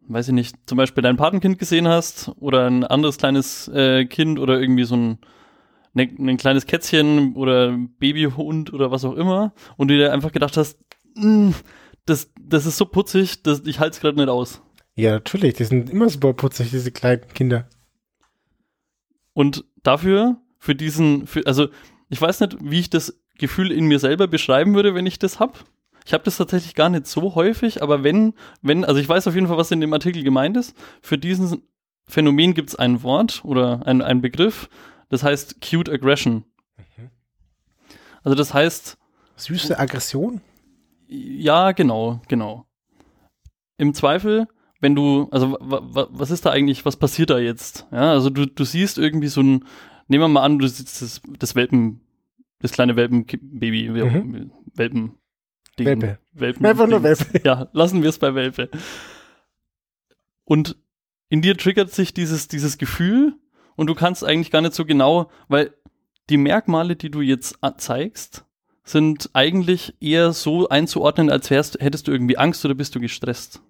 weiß 0.07 0.29
ich 0.29 0.33
nicht, 0.33 0.55
zum 0.65 0.77
Beispiel 0.77 1.03
dein 1.03 1.17
Patenkind 1.17 1.59
gesehen 1.59 1.89
hast 1.89 2.31
oder 2.39 2.65
ein 2.65 2.85
anderes 2.85 3.17
kleines 3.17 3.67
äh, 3.67 4.05
Kind 4.05 4.39
oder 4.39 4.57
irgendwie 4.61 4.85
so 4.85 4.95
ein, 4.95 5.19
ne, 5.91 6.09
ein 6.17 6.37
kleines 6.37 6.65
Kätzchen 6.65 7.35
oder 7.35 7.77
Babyhund 7.99 8.71
oder 8.71 8.89
was 8.89 9.03
auch 9.03 9.15
immer 9.15 9.53
und 9.75 9.89
du 9.89 9.97
dir 9.97 10.13
einfach 10.13 10.31
gedacht 10.31 10.55
hast, 10.55 10.79
"Mm, 11.15 11.51
das, 12.05 12.31
das 12.47 12.65
ist 12.65 12.77
so 12.77 12.85
putzig, 12.85 13.43
das, 13.43 13.61
ich 13.65 13.79
halte 13.79 13.95
es 13.95 14.01
gerade 14.01 14.17
nicht 14.17 14.29
aus. 14.29 14.61
Ja, 14.95 15.11
natürlich. 15.11 15.55
Die 15.55 15.65
sind 15.65 15.89
immer 15.89 16.09
super 16.09 16.33
putzig, 16.33 16.69
diese 16.71 16.91
kleinen 16.91 17.27
Kinder. 17.33 17.67
Und 19.33 19.65
dafür, 19.83 20.37
für 20.57 20.75
diesen, 20.75 21.27
für, 21.27 21.45
also 21.45 21.67
ich 22.09 22.21
weiß 22.21 22.39
nicht, 22.39 22.57
wie 22.61 22.79
ich 22.79 22.89
das 22.89 23.19
Gefühl 23.37 23.71
in 23.71 23.85
mir 23.85 23.99
selber 23.99 24.27
beschreiben 24.27 24.73
würde, 24.73 24.95
wenn 24.95 25.05
ich 25.05 25.19
das 25.19 25.39
hab. 25.39 25.65
Ich 26.05 26.13
habe 26.13 26.23
das 26.23 26.37
tatsächlich 26.37 26.75
gar 26.75 26.89
nicht 26.89 27.07
so 27.07 27.35
häufig, 27.35 27.81
aber 27.81 28.03
wenn, 28.03 28.33
wenn, 28.61 28.85
also 28.85 28.99
ich 28.99 29.09
weiß 29.09 29.27
auf 29.27 29.35
jeden 29.35 29.47
Fall, 29.47 29.57
was 29.57 29.71
in 29.71 29.81
dem 29.81 29.91
Artikel 29.91 30.23
gemeint 30.23 30.55
ist. 30.55 30.75
Für 31.01 31.17
diesen 31.17 31.63
Phänomen 32.07 32.53
gibt 32.53 32.69
es 32.69 32.75
ein 32.75 33.03
Wort 33.03 33.43
oder 33.43 33.85
ein, 33.85 34.01
ein 34.01 34.21
Begriff, 34.21 34.69
das 35.09 35.23
heißt 35.23 35.59
Cute 35.61 35.89
Aggression. 35.89 36.45
Also 38.23 38.35
das 38.35 38.53
heißt, 38.53 38.97
Süße 39.35 39.77
Aggression? 39.77 40.41
Ja, 41.07 41.71
genau, 41.71 42.21
genau. 42.27 42.65
Im 43.77 43.93
Zweifel, 43.93 44.47
wenn 44.79 44.95
du, 44.95 45.27
also 45.31 45.51
wa- 45.59 45.81
wa- 45.83 46.07
was 46.11 46.31
ist 46.31 46.45
da 46.45 46.51
eigentlich, 46.51 46.85
was 46.85 46.97
passiert 46.97 47.29
da 47.29 47.37
jetzt? 47.39 47.87
Ja, 47.91 48.11
also 48.11 48.29
du, 48.29 48.45
du 48.45 48.63
siehst 48.63 48.97
irgendwie 48.97 49.27
so 49.27 49.41
ein, 49.41 49.65
nehmen 50.07 50.23
wir 50.23 50.27
mal 50.27 50.43
an, 50.43 50.59
du 50.59 50.67
siehst 50.67 51.01
das, 51.01 51.21
das 51.39 51.55
Welpen, 51.55 52.01
das 52.59 52.71
kleine 52.71 52.95
Welpenbaby, 52.95 53.89
Mhm. 53.89 54.51
Welpen. 54.75 55.17
Ding, 55.77 55.87
Welpe. 55.87 56.19
Welpen. 56.31 56.65
Einfach 56.65 56.87
nur. 56.87 57.03
Welpe. 57.03 57.41
Ja, 57.43 57.67
lassen 57.73 58.01
wir 58.01 58.09
es 58.09 58.17
bei 58.19 58.33
Welpe. 58.33 58.69
Und 60.45 60.77
in 61.29 61.41
dir 61.41 61.57
triggert 61.57 61.91
sich 61.91 62.13
dieses, 62.13 62.47
dieses 62.47 62.77
Gefühl 62.77 63.33
und 63.75 63.87
du 63.87 63.95
kannst 63.95 64.23
eigentlich 64.23 64.51
gar 64.51 64.61
nicht 64.61 64.73
so 64.73 64.85
genau, 64.85 65.29
weil 65.47 65.73
die 66.29 66.37
Merkmale, 66.37 66.95
die 66.95 67.09
du 67.11 67.21
jetzt 67.21 67.57
zeigst, 67.77 68.44
sind 68.85 69.29
eigentlich 69.33 69.93
eher 69.99 70.31
so 70.31 70.69
einzuordnen, 70.69 71.29
als 71.29 71.49
wärst, 71.49 71.79
hättest 71.81 72.07
du 72.07 72.11
irgendwie 72.11 72.37
Angst 72.37 72.63
oder 72.63 72.75
bist 72.75 72.95
du 72.95 72.99
gestresst. 72.99 73.61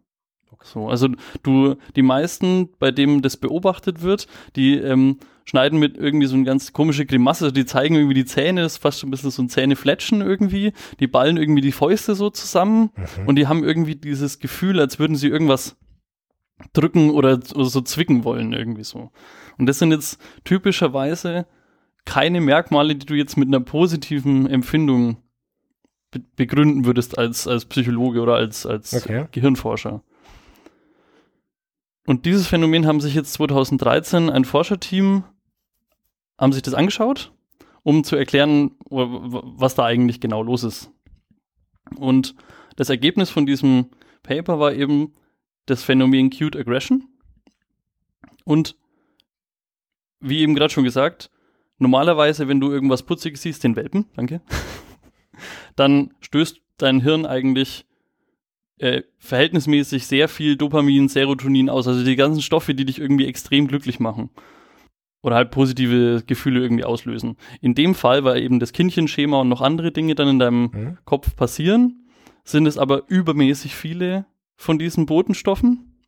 So, 0.63 0.87
also 0.89 1.09
du, 1.43 1.75
die 1.95 2.01
meisten, 2.01 2.69
bei 2.79 2.91
denen 2.91 3.21
das 3.21 3.37
beobachtet 3.37 4.01
wird, 4.01 4.27
die 4.55 4.75
ähm, 4.75 5.19
schneiden 5.43 5.77
mit 5.79 5.95
irgendwie 5.95 6.25
so 6.25 6.35
eine 6.35 6.43
ganz 6.43 6.73
komische 6.73 7.05
Grimasse, 7.05 7.53
die 7.53 7.65
zeigen 7.65 7.95
irgendwie 7.95 8.15
die 8.15 8.25
Zähne, 8.25 8.61
das 8.63 8.73
ist 8.73 8.81
fast 8.81 9.03
ein 9.03 9.11
bisschen 9.11 9.29
so 9.29 9.43
ein 9.43 9.49
Zähnefletschen 9.49 10.21
irgendwie, 10.21 10.73
die 10.99 11.05
ballen 11.07 11.37
irgendwie 11.37 11.61
die 11.61 11.71
Fäuste 11.71 12.15
so 12.15 12.29
zusammen 12.31 12.89
Mhm. 12.95 13.27
und 13.27 13.35
die 13.35 13.47
haben 13.47 13.63
irgendwie 13.63 13.95
dieses 13.95 14.39
Gefühl, 14.39 14.79
als 14.79 14.97
würden 14.97 15.15
sie 15.15 15.27
irgendwas 15.27 15.75
drücken 16.73 17.11
oder, 17.11 17.39
oder 17.53 17.65
so 17.65 17.81
zwicken 17.81 18.23
wollen, 18.23 18.51
irgendwie 18.53 18.83
so. 18.85 19.11
Und 19.59 19.67
das 19.67 19.77
sind 19.79 19.91
jetzt 19.91 20.19
typischerweise 20.45 21.45
keine 22.05 22.41
Merkmale, 22.41 22.95
die 22.95 23.05
du 23.05 23.15
jetzt 23.15 23.37
mit 23.37 23.47
einer 23.47 23.59
positiven 23.59 24.47
Empfindung 24.47 25.17
be 26.11 26.21
begründen 26.35 26.85
würdest 26.85 27.17
als, 27.17 27.47
als 27.47 27.65
Psychologe 27.65 28.21
oder 28.21 28.35
als, 28.35 28.65
als 28.65 28.93
Okay. 28.93 29.27
Gehirnforscher. 29.31 30.01
Und 32.05 32.25
dieses 32.25 32.47
Phänomen 32.47 32.85
haben 32.85 33.01
sich 33.01 33.15
jetzt 33.15 33.33
2013 33.33 34.29
ein 34.29 34.45
Forscherteam, 34.45 35.23
haben 36.37 36.53
sich 36.53 36.61
das 36.61 36.75
angeschaut, 36.75 37.33
um 37.83 38.03
zu 38.03 38.15
erklären, 38.15 38.71
was 38.89 39.75
da 39.75 39.85
eigentlich 39.85 40.21
genau 40.21 40.43
los 40.43 40.63
ist. 40.63 40.91
Und 41.95 42.35
das 42.75 42.89
Ergebnis 42.89 43.29
von 43.29 43.45
diesem 43.45 43.89
Paper 44.21 44.59
war 44.59 44.73
eben 44.73 45.13
das 45.65 45.83
Phänomen 45.83 46.29
Cute 46.29 46.55
Aggression. 46.55 47.07
Und 48.43 48.75
wie 50.19 50.39
eben 50.39 50.55
gerade 50.55 50.73
schon 50.73 50.83
gesagt, 50.83 51.31
normalerweise, 51.77 52.47
wenn 52.47 52.59
du 52.59 52.71
irgendwas 52.71 53.03
Putziges 53.03 53.41
siehst, 53.41 53.63
den 53.63 53.75
Welpen, 53.75 54.05
danke, 54.15 54.41
dann 55.75 56.13
stößt 56.21 56.61
dein 56.77 57.01
Hirn 57.01 57.25
eigentlich 57.25 57.85
äh, 58.77 59.03
verhältnismäßig 59.17 60.05
sehr 60.07 60.27
viel 60.27 60.57
Dopamin, 60.57 61.07
Serotonin 61.07 61.69
aus, 61.69 61.87
also 61.87 62.03
die 62.03 62.15
ganzen 62.15 62.41
Stoffe, 62.41 62.75
die 62.75 62.85
dich 62.85 62.99
irgendwie 62.99 63.25
extrem 63.27 63.67
glücklich 63.67 63.99
machen. 63.99 64.29
Oder 65.21 65.37
halt 65.37 65.49
positive 65.49 66.23
Gefühle 66.27 66.59
irgendwie 66.59 66.83
auslösen. 66.83 67.37
In 67.59 67.73
dem 67.73 67.95
Fall, 67.95 68.23
weil 68.25 68.43
eben 68.43 68.59
das 68.59 68.73
Kindchenschema 68.73 69.41
und 69.41 69.49
noch 69.49 69.61
andere 69.61 69.91
Dinge 69.91 70.13
dann 70.13 70.27
in 70.27 70.39
deinem 70.39 70.63
Mhm. 70.71 70.97
Kopf 71.05 71.35
passieren, 71.35 72.05
sind 72.43 72.67
es 72.67 72.77
aber 72.77 73.03
übermäßig 73.07 73.75
viele 73.75 74.27
von 74.55 74.77
diesen 74.77 75.07
Botenstoffen. 75.07 75.99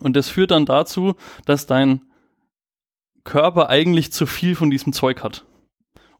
Und 0.00 0.14
das 0.14 0.28
führt 0.28 0.50
dann 0.50 0.66
dazu, 0.66 1.14
dass 1.46 1.66
dein 1.66 2.02
Körper 3.24 3.68
eigentlich 3.70 4.12
zu 4.12 4.26
viel 4.26 4.54
von 4.54 4.70
diesem 4.70 4.92
Zeug 4.92 5.22
hat. 5.22 5.44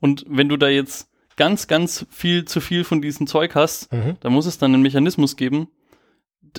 Und 0.00 0.24
wenn 0.28 0.48
du 0.48 0.56
da 0.56 0.68
jetzt 0.68 1.08
ganz, 1.36 1.66
ganz 1.66 2.06
viel 2.10 2.44
zu 2.44 2.60
viel 2.60 2.84
von 2.84 3.02
diesem 3.02 3.26
Zeug 3.26 3.54
hast, 3.54 3.92
Mhm. 3.92 4.16
da 4.20 4.30
muss 4.30 4.46
es 4.46 4.58
dann 4.58 4.72
einen 4.74 4.82
Mechanismus 4.82 5.36
geben, 5.36 5.68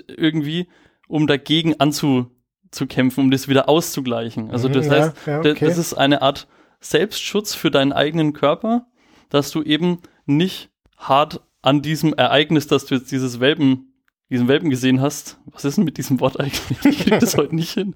irgendwie, 0.08 0.68
um 1.08 1.28
dagegen 1.28 1.80
anzukämpfen, 1.80 3.24
um 3.24 3.32
das 3.32 3.48
wieder 3.48 3.70
auszugleichen. 3.70 4.52
Also 4.52 4.68
Mhm, 4.70 4.74
das 4.74 4.86
ja, 4.88 4.92
heißt, 4.92 5.16
ja, 5.28 5.40
okay. 5.40 5.66
das 5.66 5.78
ist 5.78 5.94
eine 5.94 6.22
Art 6.22 6.48
Selbstschutz 6.80 7.56
für 7.56 7.72
deinen 7.72 7.94
eigenen 7.94 8.34
Körper, 8.34 8.88
dass 9.30 9.52
du 9.52 9.64
eben 9.64 10.00
nicht 10.26 10.70
hart 10.98 11.42
an 11.62 11.82
diesem 11.82 12.14
Ereignis, 12.14 12.68
dass 12.68 12.86
du 12.86 12.96
jetzt 12.96 13.12
dieses 13.12 13.40
Welpen, 13.40 13.94
diesen 14.30 14.48
Welpen 14.48 14.70
gesehen 14.70 15.02
hast. 15.02 15.40
Was 15.46 15.66
ist 15.66 15.78
denn 15.78 15.86
mit 15.86 15.98
diesem 15.98 16.20
Wort 16.20 16.40
eigentlich? 16.40 16.78
Ich 16.86 17.00
krieg 17.00 17.20
das 17.20 17.38
heute 17.38 17.56
nicht 17.56 17.72
hin. 17.72 17.96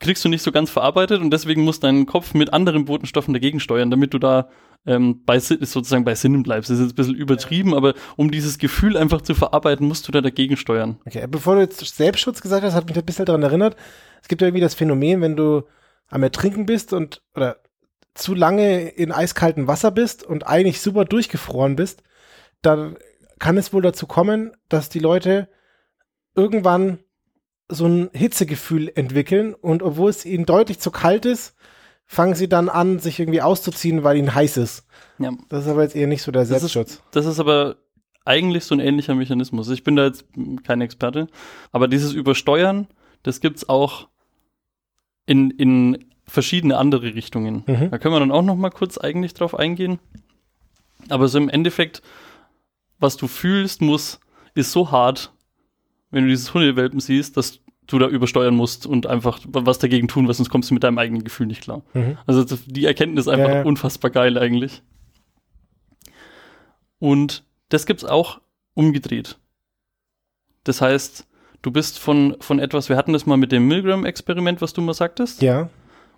Kriegst 0.00 0.24
du 0.24 0.28
nicht 0.28 0.42
so 0.42 0.52
ganz 0.52 0.70
verarbeitet 0.70 1.20
und 1.20 1.30
deswegen 1.30 1.62
muss 1.62 1.80
dein 1.80 2.06
Kopf 2.06 2.34
mit 2.34 2.52
anderen 2.52 2.84
Botenstoffen 2.84 3.34
dagegen 3.34 3.60
steuern, 3.60 3.90
damit 3.90 4.14
du 4.14 4.18
da 4.18 4.48
ähm, 4.86 5.22
bei 5.24 5.38
sozusagen 5.40 6.04
bei 6.04 6.14
Sinnen 6.14 6.42
bleibst. 6.42 6.70
Das 6.70 6.78
ist 6.78 6.84
jetzt 6.84 6.92
ein 6.92 6.96
bisschen 6.96 7.14
übertrieben, 7.14 7.74
aber 7.74 7.94
um 8.16 8.30
dieses 8.30 8.58
Gefühl 8.58 8.96
einfach 8.96 9.22
zu 9.22 9.34
verarbeiten, 9.34 9.86
musst 9.86 10.06
du 10.06 10.12
da 10.12 10.20
dagegen 10.20 10.56
steuern. 10.56 11.00
Okay, 11.06 11.26
bevor 11.28 11.56
du 11.56 11.62
jetzt 11.62 11.84
Selbstschutz 11.84 12.40
gesagt 12.40 12.64
hast, 12.64 12.74
hat 12.74 12.86
mich 12.86 12.96
ein 12.96 13.04
bisschen 13.04 13.24
daran 13.24 13.42
erinnert. 13.42 13.76
Es 14.22 14.28
gibt 14.28 14.40
ja 14.40 14.48
irgendwie 14.48 14.62
das 14.62 14.74
Phänomen, 14.74 15.20
wenn 15.20 15.36
du 15.36 15.64
am 16.08 16.22
Ertrinken 16.22 16.66
bist 16.66 16.92
und 16.92 17.22
oder 17.34 17.58
zu 18.14 18.34
lange 18.34 18.88
in 18.88 19.12
eiskaltem 19.12 19.68
Wasser 19.68 19.90
bist 19.90 20.24
und 20.24 20.46
eigentlich 20.46 20.80
super 20.80 21.04
durchgefroren 21.04 21.76
bist, 21.76 22.02
dann 22.62 22.96
kann 23.38 23.56
es 23.56 23.72
wohl 23.72 23.82
dazu 23.82 24.06
kommen, 24.06 24.52
dass 24.68 24.88
die 24.88 24.98
Leute 24.98 25.48
irgendwann 26.34 26.98
so 27.68 27.86
ein 27.86 28.10
Hitzegefühl 28.12 28.90
entwickeln 28.94 29.54
und 29.54 29.82
obwohl 29.82 30.10
es 30.10 30.24
ihnen 30.24 30.46
deutlich 30.46 30.78
zu 30.78 30.90
kalt 30.90 31.26
ist, 31.26 31.54
fangen 32.06 32.34
sie 32.34 32.48
dann 32.48 32.68
an, 32.68 32.98
sich 32.98 33.20
irgendwie 33.20 33.42
auszuziehen, 33.42 34.02
weil 34.02 34.16
ihnen 34.16 34.34
heiß 34.34 34.56
ist. 34.56 34.86
Ja. 35.18 35.32
Das 35.48 35.64
ist 35.64 35.70
aber 35.70 35.82
jetzt 35.82 35.94
eher 35.94 36.06
nicht 36.06 36.22
so 36.22 36.32
der 36.32 36.46
Selbstschutz. 36.46 36.88
Das 36.88 36.96
ist, 36.96 37.02
das 37.12 37.26
ist 37.26 37.40
aber 37.40 37.76
eigentlich 38.24 38.64
so 38.64 38.74
ein 38.74 38.80
ähnlicher 38.80 39.14
Mechanismus. 39.14 39.68
Ich 39.70 39.84
bin 39.84 39.96
da 39.96 40.06
jetzt 40.06 40.24
kein 40.64 40.80
Experte, 40.80 41.28
aber 41.70 41.88
dieses 41.88 42.12
Übersteuern, 42.12 42.88
das 43.22 43.40
gibt's 43.40 43.68
auch 43.68 44.08
in, 45.26 45.50
in 45.50 46.06
verschiedene 46.26 46.78
andere 46.78 47.14
Richtungen. 47.14 47.64
Mhm. 47.66 47.90
Da 47.90 47.98
können 47.98 48.14
wir 48.14 48.20
dann 48.20 48.32
auch 48.32 48.42
noch 48.42 48.56
mal 48.56 48.70
kurz 48.70 48.98
eigentlich 48.98 49.34
drauf 49.34 49.58
eingehen. 49.58 49.98
Aber 51.08 51.28
so 51.28 51.38
im 51.38 51.48
Endeffekt, 51.48 52.02
was 52.98 53.16
du 53.16 53.28
fühlst, 53.28 53.82
muss, 53.82 54.20
ist 54.54 54.72
so 54.72 54.90
hart, 54.90 55.32
wenn 56.10 56.24
du 56.24 56.30
dieses 56.30 56.54
Hundewelpen 56.54 57.00
siehst, 57.00 57.36
dass 57.36 57.60
du 57.86 57.98
da 57.98 58.06
übersteuern 58.06 58.54
musst 58.54 58.86
und 58.86 59.06
einfach 59.06 59.40
was 59.48 59.78
dagegen 59.78 60.08
tun, 60.08 60.26
weil 60.26 60.34
sonst 60.34 60.50
kommst 60.50 60.70
du 60.70 60.74
mit 60.74 60.84
deinem 60.84 60.98
eigenen 60.98 61.24
Gefühl 61.24 61.46
nicht 61.46 61.62
klar. 61.62 61.82
Mhm. 61.94 62.18
Also 62.26 62.44
die 62.66 62.84
Erkenntnis 62.84 63.26
ist 63.26 63.32
einfach 63.32 63.48
ja, 63.48 63.56
ja. 63.56 63.64
unfassbar 63.64 64.10
geil 64.10 64.38
eigentlich. 64.38 64.82
Und 66.98 67.44
das 67.70 67.86
gibt's 67.86 68.04
auch 68.04 68.40
umgedreht. 68.74 69.38
Das 70.64 70.80
heißt, 70.82 71.26
du 71.62 71.70
bist 71.70 71.98
von, 71.98 72.36
von 72.40 72.58
etwas, 72.58 72.88
wir 72.88 72.96
hatten 72.96 73.12
das 73.12 73.26
mal 73.26 73.36
mit 73.36 73.52
dem 73.52 73.66
Milgram-Experiment, 73.68 74.60
was 74.60 74.72
du 74.72 74.82
mal 74.82 74.94
sagtest. 74.94 75.40
Ja. 75.40 75.70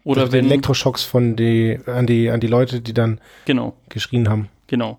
Oder 0.02 0.23
also 0.23 0.32
wenn 0.32 0.47
Elektroschocks 0.47 1.04
von 1.04 1.37
die, 1.37 1.78
an 1.87 2.06
die, 2.06 2.30
an 2.30 2.40
die 2.40 2.47
Leute, 2.47 2.80
die 2.80 2.94
dann 2.94 3.20
genau. 3.44 3.76
geschrien 3.88 4.28
haben. 4.28 4.49
Genau. 4.66 4.99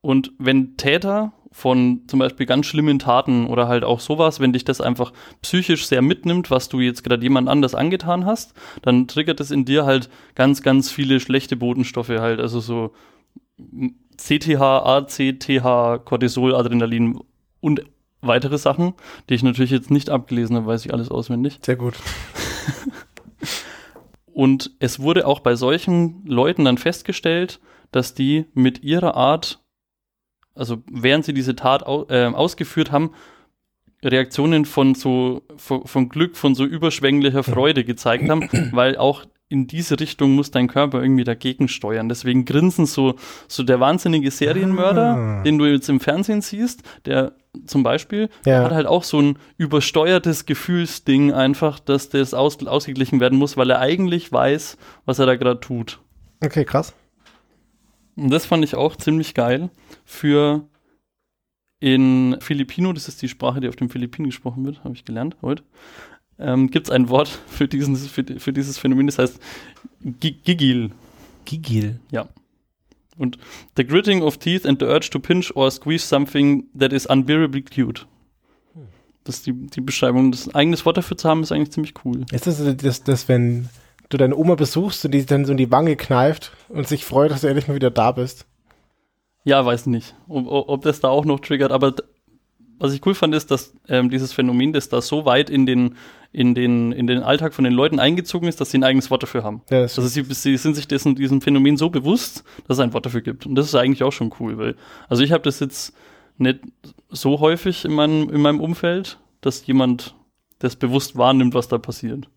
Und 0.00 0.32
wenn 0.38 0.76
Täter 0.76 1.32
von 1.50 2.02
zum 2.06 2.18
Beispiel 2.18 2.46
ganz 2.46 2.66
schlimmen 2.66 2.98
Taten 2.98 3.46
oder 3.46 3.68
halt 3.68 3.84
auch 3.84 4.00
sowas, 4.00 4.40
wenn 4.40 4.52
dich 4.52 4.64
das 4.64 4.80
einfach 4.80 5.12
psychisch 5.42 5.86
sehr 5.86 6.02
mitnimmt, 6.02 6.50
was 6.50 6.68
du 6.68 6.80
jetzt 6.80 7.04
gerade 7.04 7.22
jemand 7.22 7.48
anders 7.48 7.74
angetan 7.74 8.26
hast, 8.26 8.54
dann 8.82 9.08
triggert 9.08 9.40
es 9.40 9.50
in 9.50 9.64
dir 9.64 9.86
halt 9.86 10.10
ganz, 10.34 10.62
ganz 10.62 10.90
viele 10.90 11.20
schlechte 11.20 11.56
Botenstoffe 11.56 12.08
halt, 12.08 12.40
also 12.40 12.60
so 12.60 12.92
CTH, 14.16 14.60
ACTH, 14.60 16.04
Cortisol, 16.04 16.54
Adrenalin 16.54 17.18
und 17.60 17.82
weitere 18.20 18.58
Sachen, 18.58 18.94
die 19.28 19.34
ich 19.34 19.42
natürlich 19.42 19.70
jetzt 19.70 19.90
nicht 19.90 20.10
abgelesen 20.10 20.56
habe, 20.56 20.66
weiß 20.66 20.84
ich 20.84 20.92
alles 20.92 21.10
auswendig. 21.10 21.60
Sehr 21.62 21.76
gut. 21.76 21.94
und 24.32 24.72
es 24.80 25.00
wurde 25.00 25.26
auch 25.26 25.40
bei 25.40 25.54
solchen 25.54 26.24
Leuten 26.26 26.64
dann 26.64 26.78
festgestellt, 26.78 27.60
dass 27.90 28.14
die 28.14 28.46
mit 28.54 28.82
ihrer 28.82 29.14
Art 29.14 29.60
also 30.58 30.82
während 30.90 31.24
sie 31.24 31.32
diese 31.32 31.56
Tat 31.56 31.86
au, 31.86 32.06
äh, 32.08 32.26
ausgeführt 32.26 32.92
haben, 32.92 33.10
Reaktionen 34.04 34.64
von 34.64 34.94
so 34.94 35.42
von, 35.56 35.86
von, 35.86 36.08
Glück, 36.08 36.36
von 36.36 36.54
so 36.54 36.64
überschwänglicher 36.64 37.42
Freude 37.42 37.84
gezeigt 37.84 38.28
haben, 38.28 38.48
weil 38.72 38.96
auch 38.96 39.24
in 39.48 39.66
diese 39.66 39.98
Richtung 39.98 40.32
muss 40.32 40.50
dein 40.50 40.68
Körper 40.68 41.02
irgendwie 41.02 41.24
dagegen 41.24 41.68
steuern. 41.68 42.08
Deswegen 42.08 42.44
grinsen 42.44 42.84
so, 42.84 43.14
so 43.48 43.62
der 43.62 43.80
wahnsinnige 43.80 44.30
Serienmörder, 44.30 45.16
ah. 45.16 45.42
den 45.42 45.58
du 45.58 45.64
jetzt 45.64 45.88
im 45.88 46.00
Fernsehen 46.00 46.42
siehst, 46.42 46.82
der 47.06 47.32
zum 47.64 47.82
Beispiel 47.82 48.28
ja. 48.44 48.64
hat 48.64 48.72
halt 48.72 48.86
auch 48.86 49.04
so 49.04 49.20
ein 49.20 49.38
übersteuertes 49.56 50.44
Gefühlsding 50.44 51.32
einfach, 51.32 51.80
dass 51.80 52.10
das 52.10 52.34
aus, 52.34 52.64
ausgeglichen 52.66 53.20
werden 53.20 53.38
muss, 53.38 53.56
weil 53.56 53.70
er 53.70 53.80
eigentlich 53.80 54.30
weiß, 54.30 54.76
was 55.06 55.18
er 55.18 55.26
da 55.26 55.36
gerade 55.36 55.60
tut. 55.60 55.98
Okay, 56.44 56.64
krass. 56.64 56.94
Und 58.18 58.30
das 58.30 58.46
fand 58.46 58.64
ich 58.64 58.74
auch 58.74 58.96
ziemlich 58.96 59.34
geil 59.34 59.70
für 60.04 60.66
in 61.80 62.36
Filipino, 62.40 62.92
das 62.92 63.06
ist 63.06 63.22
die 63.22 63.28
Sprache, 63.28 63.60
die 63.60 63.68
auf 63.68 63.76
den 63.76 63.88
Philippinen 63.88 64.26
gesprochen 64.26 64.64
wird, 64.64 64.82
habe 64.82 64.94
ich 64.94 65.04
gelernt 65.04 65.36
heute, 65.40 65.62
ähm, 66.40 66.70
gibt 66.70 66.88
es 66.88 66.90
ein 66.92 67.08
Wort 67.08 67.28
für, 67.46 67.68
diesen, 67.68 67.94
für, 67.94 68.24
für, 68.24 68.52
dieses 68.52 68.76
Phänomen, 68.76 69.06
das 69.06 69.18
heißt 69.18 69.38
Gigil. 70.18 70.90
Gigil? 71.44 72.00
Ja. 72.10 72.28
Und 73.16 73.38
the 73.76 73.86
gritting 73.86 74.22
of 74.22 74.38
teeth 74.38 74.66
and 74.66 74.80
the 74.80 74.86
urge 74.86 75.10
to 75.10 75.20
pinch 75.20 75.54
or 75.54 75.70
squeeze 75.70 76.04
something 76.04 76.66
that 76.76 76.92
is 76.92 77.06
unbearably 77.06 77.62
cute. 77.62 78.06
Das 79.22 79.36
ist 79.36 79.46
die, 79.46 79.52
die 79.52 79.80
Beschreibung. 79.80 80.32
Das 80.32 80.52
eigenes 80.54 80.84
Wort 80.86 80.96
dafür 80.96 81.16
zu 81.16 81.28
haben, 81.28 81.42
ist 81.42 81.52
eigentlich 81.52 81.72
ziemlich 81.72 81.94
cool. 82.04 82.24
Ist 82.32 82.46
das 82.46 82.62
das, 82.76 83.02
das 83.04 83.28
wenn 83.28 83.68
du 84.08 84.16
deine 84.16 84.36
Oma 84.36 84.54
besuchst 84.54 85.04
und 85.04 85.12
die 85.12 85.24
dann 85.24 85.44
so 85.44 85.52
in 85.52 85.58
die 85.58 85.70
Wange 85.70 85.96
kneift 85.96 86.52
und 86.68 86.88
sich 86.88 87.04
freut, 87.04 87.30
dass 87.30 87.42
du 87.42 87.46
endlich 87.46 87.68
mal 87.68 87.74
wieder 87.74 87.90
da 87.90 88.12
bist. 88.12 88.46
Ja, 89.44 89.64
weiß 89.64 89.86
nicht, 89.86 90.14
ob, 90.28 90.46
ob 90.46 90.82
das 90.82 91.00
da 91.00 91.08
auch 91.08 91.24
noch 91.24 91.40
triggert, 91.40 91.72
aber 91.72 91.94
was 92.78 92.92
ich 92.92 93.04
cool 93.04 93.14
fand, 93.14 93.34
ist, 93.34 93.50
dass 93.50 93.74
ähm, 93.88 94.08
dieses 94.08 94.32
Phänomen, 94.32 94.72
das 94.72 94.88
da 94.88 95.02
so 95.02 95.24
weit 95.24 95.50
in 95.50 95.66
den, 95.66 95.96
in, 96.32 96.54
den, 96.54 96.92
in 96.92 97.08
den 97.08 97.22
Alltag 97.22 97.52
von 97.52 97.64
den 97.64 97.72
Leuten 97.72 97.98
eingezogen 97.98 98.48
ist, 98.48 98.60
dass 98.60 98.70
sie 98.70 98.78
ein 98.78 98.84
eigenes 98.84 99.10
Wort 99.10 99.24
dafür 99.24 99.42
haben. 99.42 99.62
Ja, 99.68 99.80
also 99.80 100.02
sie, 100.02 100.22
sie 100.22 100.56
sind 100.56 100.76
sich 100.76 100.86
dessen, 100.86 101.16
diesem 101.16 101.40
Phänomen 101.40 101.76
so 101.76 101.90
bewusst, 101.90 102.44
dass 102.68 102.76
es 102.76 102.80
ein 102.80 102.92
Wort 102.92 103.06
dafür 103.06 103.20
gibt. 103.20 103.46
Und 103.46 103.56
das 103.56 103.66
ist 103.66 103.74
eigentlich 103.74 104.04
auch 104.04 104.12
schon 104.12 104.32
cool, 104.38 104.58
weil, 104.58 104.76
also 105.08 105.24
ich 105.24 105.32
habe 105.32 105.42
das 105.42 105.58
jetzt 105.58 105.92
nicht 106.36 106.60
so 107.08 107.40
häufig 107.40 107.84
in 107.84 107.92
meinem, 107.92 108.30
in 108.30 108.40
meinem 108.40 108.60
Umfeld, 108.60 109.18
dass 109.40 109.66
jemand 109.66 110.14
das 110.60 110.76
bewusst 110.76 111.16
wahrnimmt, 111.16 111.54
was 111.54 111.66
da 111.66 111.78
passiert 111.78 112.28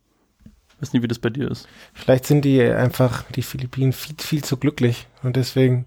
weiß 0.82 0.94
nicht, 0.94 1.04
wie 1.04 1.08
das 1.08 1.20
bei 1.20 1.30
dir 1.30 1.50
ist. 1.50 1.68
Vielleicht 1.94 2.26
sind 2.26 2.44
die 2.44 2.62
einfach, 2.62 3.24
die 3.32 3.44
Philippinen, 3.44 3.94
viel, 3.94 4.16
viel 4.20 4.44
zu 4.44 4.58
glücklich 4.58 5.08
und 5.24 5.36
deswegen 5.36 5.86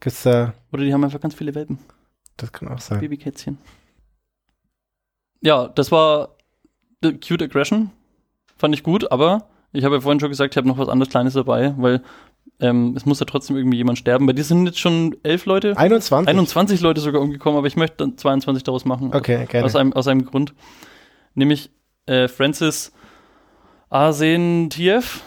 gibt's 0.00 0.22
da. 0.22 0.54
Oder 0.72 0.84
die 0.84 0.92
haben 0.92 1.04
einfach 1.04 1.20
ganz 1.20 1.34
viele 1.34 1.54
Welpen. 1.54 1.78
Das 2.36 2.52
kann 2.52 2.68
auch 2.68 2.80
sein. 2.80 3.00
Babykätzchen. 3.00 3.58
Ja, 5.40 5.68
das 5.68 5.90
war 5.90 6.36
The 7.02 7.18
Cute 7.18 7.42
Aggression. 7.42 7.90
Fand 8.56 8.74
ich 8.74 8.82
gut, 8.82 9.10
aber 9.10 9.48
ich 9.72 9.84
habe 9.84 9.96
ja 9.96 10.00
vorhin 10.00 10.20
schon 10.20 10.30
gesagt, 10.30 10.54
ich 10.54 10.56
habe 10.56 10.68
noch 10.68 10.78
was 10.78 10.88
anderes 10.88 11.10
Kleines 11.10 11.34
dabei, 11.34 11.74
weil 11.76 12.02
ähm, 12.60 12.94
es 12.96 13.04
muss 13.04 13.20
ja 13.20 13.26
trotzdem 13.26 13.56
irgendwie 13.56 13.76
jemand 13.76 13.98
sterben. 13.98 14.26
Bei 14.26 14.32
dir 14.32 14.44
sind 14.44 14.66
jetzt 14.66 14.78
schon 14.78 15.16
elf 15.22 15.44
Leute. 15.46 15.76
21? 15.76 16.28
21 16.28 16.80
Leute 16.80 17.00
sogar 17.00 17.20
umgekommen, 17.20 17.58
aber 17.58 17.66
ich 17.66 17.76
möchte 17.76 17.96
dann 17.98 18.16
22 18.16 18.62
daraus 18.64 18.84
machen. 18.84 19.14
Okay, 19.14 19.46
gerne. 19.46 19.66
Aus 19.66 19.76
einem, 19.76 19.92
aus 19.92 20.06
einem 20.06 20.24
Grund. 20.24 20.54
Nämlich 21.34 21.70
äh, 22.06 22.28
Francis 22.28 22.92
Arsentiev. 23.88 25.22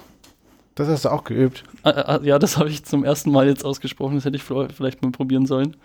Das 0.75 0.87
hast 0.87 1.05
du 1.05 1.09
auch 1.09 1.23
geübt. 1.23 1.63
Ah, 1.83 1.89
ah, 1.89 2.01
ah, 2.15 2.19
ja, 2.23 2.39
das 2.39 2.57
habe 2.57 2.69
ich 2.69 2.85
zum 2.85 3.03
ersten 3.03 3.31
Mal 3.31 3.47
jetzt 3.47 3.65
ausgesprochen. 3.65 4.15
Das 4.15 4.25
hätte 4.25 4.37
ich 4.37 4.43
vielleicht 4.43 5.01
mal 5.01 5.11
probieren 5.11 5.45
sollen. 5.45 5.75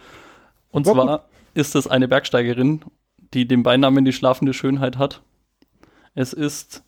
Und 0.70 0.86
War 0.86 0.94
zwar 0.94 1.18
gut. 1.18 1.26
ist 1.54 1.74
es 1.74 1.86
eine 1.86 2.08
Bergsteigerin, 2.08 2.82
die 3.32 3.46
den 3.46 3.62
Beinamen 3.62 4.04
die 4.04 4.12
schlafende 4.12 4.52
Schönheit 4.54 4.98
hat. 4.98 5.22
Es 6.14 6.32
ist 6.32 6.84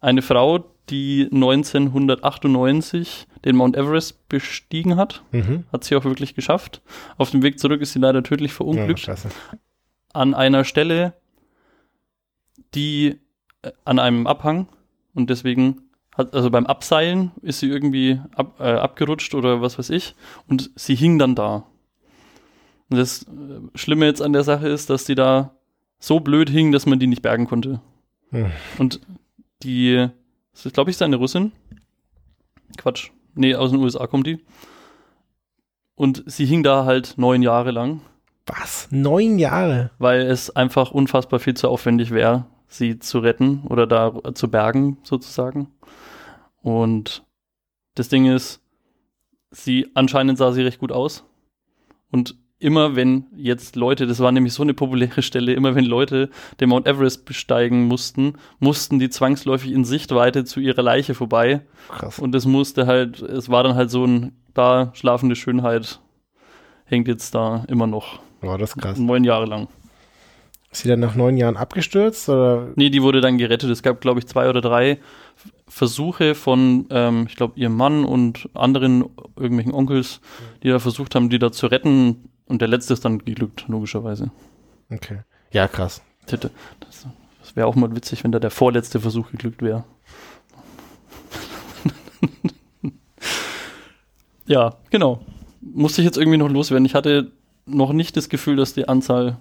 eine 0.00 0.22
Frau, 0.22 0.64
die 0.90 1.28
1998 1.32 3.26
den 3.44 3.56
Mount 3.56 3.76
Everest 3.76 4.28
bestiegen 4.28 4.96
hat. 4.96 5.22
Mhm. 5.32 5.64
Hat 5.72 5.84
sie 5.84 5.96
auch 5.96 6.04
wirklich 6.04 6.34
geschafft. 6.34 6.82
Auf 7.16 7.30
dem 7.30 7.42
Weg 7.42 7.58
zurück 7.58 7.80
ist 7.80 7.92
sie 7.92 7.98
leider 7.98 8.22
tödlich 8.22 8.52
verunglückt. 8.52 9.06
Ja, 9.06 9.14
an 10.12 10.34
einer 10.34 10.64
Stelle, 10.64 11.14
die 12.74 13.20
äh, 13.62 13.72
an 13.84 13.98
einem 13.98 14.26
Abhang, 14.26 14.68
und 15.16 15.30
deswegen 15.30 15.82
hat, 16.16 16.34
also 16.34 16.50
beim 16.50 16.66
Abseilen 16.66 17.32
ist 17.42 17.58
sie 17.60 17.68
irgendwie 17.68 18.20
ab, 18.34 18.60
äh, 18.60 18.64
abgerutscht 18.64 19.34
oder 19.34 19.60
was 19.60 19.78
weiß 19.78 19.90
ich 19.90 20.14
und 20.46 20.70
sie 20.76 20.94
hing 20.94 21.18
dann 21.18 21.34
da. 21.34 21.66
Und 22.88 22.98
das 22.98 23.22
äh, 23.22 23.76
Schlimme 23.76 24.06
jetzt 24.06 24.22
an 24.22 24.32
der 24.32 24.44
Sache 24.44 24.68
ist, 24.68 24.90
dass 24.90 25.04
die 25.04 25.14
da 25.14 25.56
so 25.98 26.20
blöd 26.20 26.50
hing, 26.50 26.70
dass 26.70 26.86
man 26.86 26.98
die 26.98 27.06
nicht 27.06 27.22
bergen 27.22 27.46
konnte. 27.46 27.80
Hm. 28.30 28.52
Und 28.78 29.00
die, 29.62 30.08
das 30.52 30.66
ist, 30.66 30.74
glaube 30.74 30.90
ich, 30.90 30.96
seine 30.96 31.16
Russin. 31.16 31.52
Quatsch. 32.76 33.10
Nee, 33.34 33.54
aus 33.54 33.70
den 33.70 33.80
USA 33.80 34.06
kommt 34.06 34.26
die. 34.26 34.44
Und 35.94 36.22
sie 36.26 36.46
hing 36.46 36.62
da 36.62 36.84
halt 36.84 37.14
neun 37.16 37.42
Jahre 37.42 37.70
lang. 37.70 38.02
Was? 38.46 38.88
Neun 38.90 39.38
Jahre? 39.38 39.90
Weil 39.98 40.20
es 40.20 40.54
einfach 40.54 40.90
unfassbar 40.90 41.40
viel 41.40 41.54
zu 41.54 41.68
aufwendig 41.68 42.10
wäre, 42.10 42.46
sie 42.76 42.98
zu 42.98 43.18
retten 43.18 43.62
oder 43.68 43.86
da 43.86 44.12
zu 44.34 44.50
bergen 44.50 44.98
sozusagen. 45.02 45.68
Und 46.62 47.24
das 47.94 48.08
Ding 48.08 48.26
ist, 48.26 48.60
sie 49.50 49.88
anscheinend 49.94 50.38
sah 50.38 50.52
sie 50.52 50.62
recht 50.62 50.78
gut 50.78 50.92
aus. 50.92 51.24
Und 52.10 52.36
immer 52.58 52.96
wenn 52.96 53.26
jetzt 53.36 53.76
Leute, 53.76 54.06
das 54.06 54.20
war 54.20 54.32
nämlich 54.32 54.54
so 54.54 54.62
eine 54.62 54.74
populäre 54.74 55.22
Stelle, 55.22 55.52
immer 55.52 55.74
wenn 55.74 55.84
Leute 55.84 56.30
den 56.60 56.70
Mount 56.70 56.86
Everest 56.86 57.24
besteigen 57.24 57.86
mussten, 57.86 58.34
mussten 58.58 58.98
die 58.98 59.10
zwangsläufig 59.10 59.72
in 59.72 59.84
Sichtweite 59.84 60.44
zu 60.44 60.60
ihrer 60.60 60.82
Leiche 60.82 61.14
vorbei. 61.14 61.60
Krass. 61.88 62.18
Und 62.18 62.34
es 62.34 62.46
musste 62.46 62.86
halt, 62.86 63.20
es 63.20 63.48
war 63.50 63.62
dann 63.62 63.74
halt 63.74 63.90
so 63.90 64.04
ein, 64.04 64.32
da 64.54 64.90
schlafende 64.94 65.36
Schönheit 65.36 66.00
hängt 66.84 67.08
jetzt 67.08 67.34
da 67.34 67.64
immer 67.68 67.86
noch. 67.86 68.20
Wow, 68.40 68.56
das 68.58 68.76
krass. 68.76 68.98
Neun 68.98 69.24
Jahre 69.24 69.46
lang. 69.46 69.68
Ist 70.76 70.82
sie 70.82 70.90
dann 70.90 71.00
nach 71.00 71.14
neun 71.14 71.38
Jahren 71.38 71.56
abgestürzt 71.56 72.28
oder? 72.28 72.68
Nee, 72.76 72.90
die 72.90 73.02
wurde 73.02 73.22
dann 73.22 73.38
gerettet. 73.38 73.70
Es 73.70 73.82
gab, 73.82 74.02
glaube 74.02 74.20
ich, 74.20 74.26
zwei 74.26 74.50
oder 74.50 74.60
drei 74.60 74.98
Versuche 75.66 76.34
von, 76.34 76.86
ähm, 76.90 77.24
ich 77.30 77.34
glaube, 77.34 77.58
ihrem 77.58 77.74
Mann 77.74 78.04
und 78.04 78.50
anderen 78.52 79.06
irgendwelchen 79.36 79.72
Onkels, 79.72 80.20
die 80.62 80.68
da 80.68 80.78
versucht 80.78 81.14
haben, 81.14 81.30
die 81.30 81.38
da 81.38 81.50
zu 81.50 81.68
retten. 81.68 82.28
Und 82.44 82.60
der 82.60 82.68
letzte 82.68 82.92
ist 82.92 83.06
dann 83.06 83.24
geglückt, 83.24 83.64
logischerweise. 83.68 84.30
Okay. 84.90 85.20
Ja, 85.50 85.66
krass. 85.66 86.02
Das, 86.26 86.40
das 86.40 87.56
wäre 87.56 87.68
auch 87.68 87.74
mal 87.74 87.96
witzig, 87.96 88.22
wenn 88.22 88.32
da 88.32 88.38
der 88.38 88.50
vorletzte 88.50 89.00
Versuch 89.00 89.30
geglückt 89.30 89.62
wäre. 89.62 89.84
ja, 94.46 94.74
genau. 94.90 95.22
Musste 95.62 96.02
ich 96.02 96.04
jetzt 96.04 96.18
irgendwie 96.18 96.36
noch 96.36 96.50
loswerden. 96.50 96.84
Ich 96.84 96.94
hatte 96.94 97.32
noch 97.64 97.94
nicht 97.94 98.14
das 98.18 98.28
Gefühl, 98.28 98.56
dass 98.56 98.74
die 98.74 98.88
Anzahl 98.88 99.38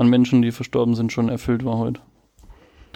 an 0.00 0.08
Menschen, 0.08 0.40
die 0.40 0.50
verstorben 0.50 0.94
sind, 0.94 1.12
schon 1.12 1.28
erfüllt 1.28 1.64
war 1.64 1.76
heute. 1.76 2.00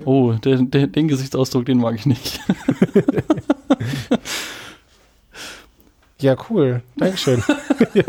Oh, 0.05 0.33
der, 0.33 0.57
der, 0.63 0.87
den 0.87 1.07
Gesichtsausdruck, 1.07 1.67
den 1.67 1.79
mag 1.79 1.95
ich 1.95 2.07
nicht. 2.07 2.41
Ja, 6.21 6.37
cool. 6.49 6.83
Dankeschön. 6.97 7.43
ja, 7.95 8.05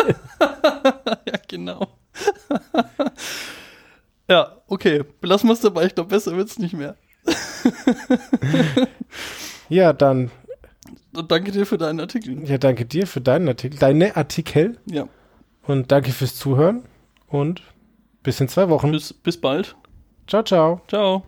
genau. 1.49 1.87
ja, 4.29 4.55
okay. 4.67 5.03
Belassen 5.19 5.49
wir 5.49 5.53
es 5.53 5.59
dabei. 5.59 5.87
Ich 5.87 5.95
glaube, 5.95 6.11
besser 6.11 6.37
wird 6.37 6.47
es 6.47 6.57
nicht 6.57 6.75
mehr. 6.75 6.95
ja, 9.67 9.91
dann, 9.91 10.31
danke 11.27 11.51
dir 11.51 11.65
für 11.65 11.77
deinen 11.77 11.99
Artikel. 11.99 12.47
ja, 12.47 12.57
danke 12.57 12.85
dir 12.85 13.05
für 13.05 13.19
deinen 13.19 13.49
Artikel, 13.49 13.79
deine 13.79 14.15
Artikel 14.15 14.77
Ja, 14.85 15.09
und 15.63 15.91
danke 15.91 16.13
fürs 16.13 16.35
Zuhören 16.35 16.83
und 17.27 17.63
bis 18.25 18.41
in 18.41 18.49
zwei 18.49 18.67
Wochen. 18.69 18.91
bis, 18.91 19.13
bis 19.13 19.39
bald. 19.39 19.75
Ciao, 20.27 20.43
ciao. 20.43 20.81
Ciao. 20.87 21.23